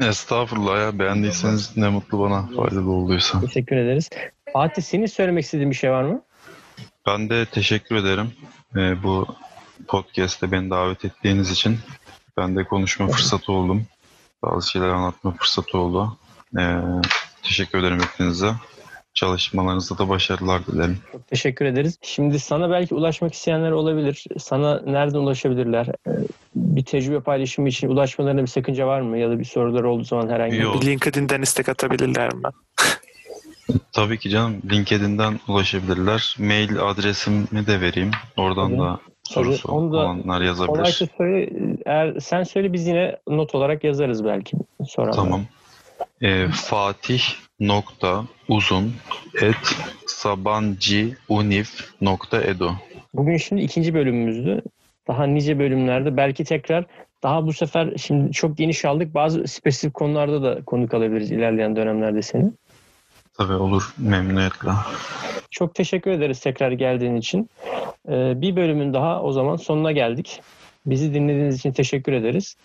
Estağfurullah 0.00 0.78
ya 0.80 0.98
beğendiyseniz 0.98 1.76
ne 1.76 1.88
mutlu 1.88 2.20
bana 2.20 2.46
faydalı 2.56 2.90
olduysa. 2.90 3.40
teşekkür 3.40 3.76
ederiz. 3.76 4.10
Fatih 4.52 4.82
senin 4.82 5.06
söylemek 5.06 5.44
istediğin 5.44 5.70
bir 5.70 5.76
şey 5.76 5.90
var 5.90 6.02
mı? 6.02 6.22
Ben 7.06 7.30
de 7.30 7.46
teşekkür 7.46 7.96
ederim 7.96 8.32
Ee, 8.76 9.02
bu 9.02 9.26
podcast'te 9.88 10.52
beni 10.52 10.70
davet 10.70 11.04
ettiğiniz 11.04 11.50
için. 11.50 11.78
Ben 12.36 12.56
de 12.56 12.64
konuşma 12.64 13.08
fırsatı 13.08 13.52
oldum. 13.52 13.86
Bazı 14.42 14.70
şeyler 14.70 14.88
anlatma 14.88 15.30
fırsatı 15.30 15.78
oldu. 15.78 16.16
Ee, 16.58 16.80
teşekkür 17.42 17.78
ederim 17.78 17.98
hepinize. 18.00 18.50
Çalışmalarınızda 19.14 19.98
da 19.98 20.08
başarılar 20.08 20.66
dilerim. 20.66 20.98
Çok 21.12 21.28
teşekkür 21.28 21.64
ederiz. 21.64 21.98
Şimdi 22.02 22.38
sana 22.38 22.70
belki 22.70 22.94
ulaşmak 22.94 23.34
isteyenler 23.34 23.70
olabilir. 23.70 24.24
Sana 24.38 24.82
nereden 24.86 25.18
ulaşabilirler? 25.18 25.86
Ee, 25.86 26.10
Bir 26.54 26.84
tecrübe 26.84 27.20
paylaşımı 27.20 27.68
için 27.68 27.88
ulaşmalarına 27.88 28.42
bir 28.42 28.46
sakınca 28.46 28.86
var 28.86 29.00
mı? 29.00 29.18
Ya 29.18 29.30
da 29.30 29.38
bir 29.38 29.44
sorular 29.44 29.82
olduğu 29.82 30.04
zaman 30.04 30.28
herhangi 30.28 30.52
bir... 30.52 30.60
Yok. 30.60 30.82
Bir 30.82 30.86
LinkedIn'den 30.86 31.42
istek 31.42 31.68
atabilirler 31.68 32.34
mi? 32.34 32.42
Tabii 33.92 34.18
ki 34.18 34.30
canım. 34.30 34.62
LinkedIn'den 34.70 35.40
ulaşabilirler. 35.48 36.36
Mail 36.38 36.80
adresimi 36.82 37.66
de 37.66 37.80
vereyim. 37.80 38.10
Oradan 38.36 38.68
Tabii. 38.68 38.80
da 38.80 38.98
sorusu 39.22 39.68
onu 39.72 39.92
da 39.92 39.96
olanlar 39.96 40.40
yazabilir. 40.40 40.76
Kolaysa 40.76 41.06
söyle, 41.18 41.50
eğer 41.86 42.20
sen 42.20 42.42
söyle 42.42 42.72
biz 42.72 42.86
yine 42.86 43.16
not 43.28 43.54
olarak 43.54 43.84
yazarız 43.84 44.24
belki 44.24 44.56
sonra. 44.88 45.10
Tamam. 45.10 45.42
Ee, 46.22 46.48
Fatih 46.48 47.22
nokta 47.60 48.24
uzun 48.48 48.92
et 49.42 49.76
sabanciunif 50.06 51.90
nokta 52.00 52.42
edu. 52.42 52.72
Bugün 53.14 53.36
şimdi 53.36 53.62
ikinci 53.62 53.94
bölümümüzdü. 53.94 54.62
Daha 55.08 55.26
nice 55.26 55.58
bölümlerde 55.58 56.16
belki 56.16 56.44
tekrar 56.44 56.84
daha 57.22 57.46
bu 57.46 57.52
sefer 57.52 57.92
şimdi 57.96 58.32
çok 58.32 58.56
geniş 58.56 58.84
aldık. 58.84 59.14
Bazı 59.14 59.46
spesifik 59.46 59.94
konularda 59.94 60.42
da 60.42 60.64
konuk 60.64 60.94
alabiliriz 60.94 61.30
ilerleyen 61.30 61.76
dönemlerde 61.76 62.22
seni. 62.22 62.50
Tabii 63.34 63.52
olur 63.52 63.94
memnuniyetle. 63.98 64.70
Çok 65.50 65.74
teşekkür 65.74 66.10
ederiz 66.10 66.40
tekrar 66.40 66.72
geldiğin 66.72 67.16
için. 67.16 67.50
Ee, 68.08 68.40
bir 68.40 68.56
bölümün 68.56 68.94
daha 68.94 69.22
o 69.22 69.32
zaman 69.32 69.56
sonuna 69.56 69.92
geldik. 69.92 70.40
Bizi 70.86 71.14
dinlediğiniz 71.14 71.58
için 71.58 71.72
teşekkür 71.72 72.12
ederiz. 72.12 72.56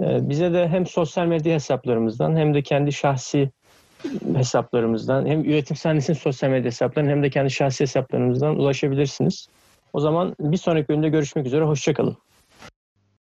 Ee, 0.00 0.28
bize 0.28 0.52
de 0.52 0.68
hem 0.68 0.86
sosyal 0.86 1.26
medya 1.26 1.54
hesaplarımızdan 1.54 2.36
hem 2.36 2.54
de 2.54 2.62
kendi 2.62 2.92
şahsi 2.92 3.50
hesaplarımızdan 4.34 5.26
hem 5.26 5.44
üretim 5.44 5.76
sahnesinin 5.76 6.16
sosyal 6.16 6.50
medya 6.50 6.66
hesaplarından 6.66 7.10
hem 7.10 7.22
de 7.22 7.30
kendi 7.30 7.50
şahsi 7.50 7.80
hesaplarımızdan 7.80 8.56
ulaşabilirsiniz. 8.56 9.48
O 9.92 10.00
zaman 10.00 10.36
bir 10.40 10.56
sonraki 10.56 10.88
bölümde 10.88 11.08
görüşmek 11.08 11.46
üzere. 11.46 11.64
Hoşçakalın. 11.64 12.16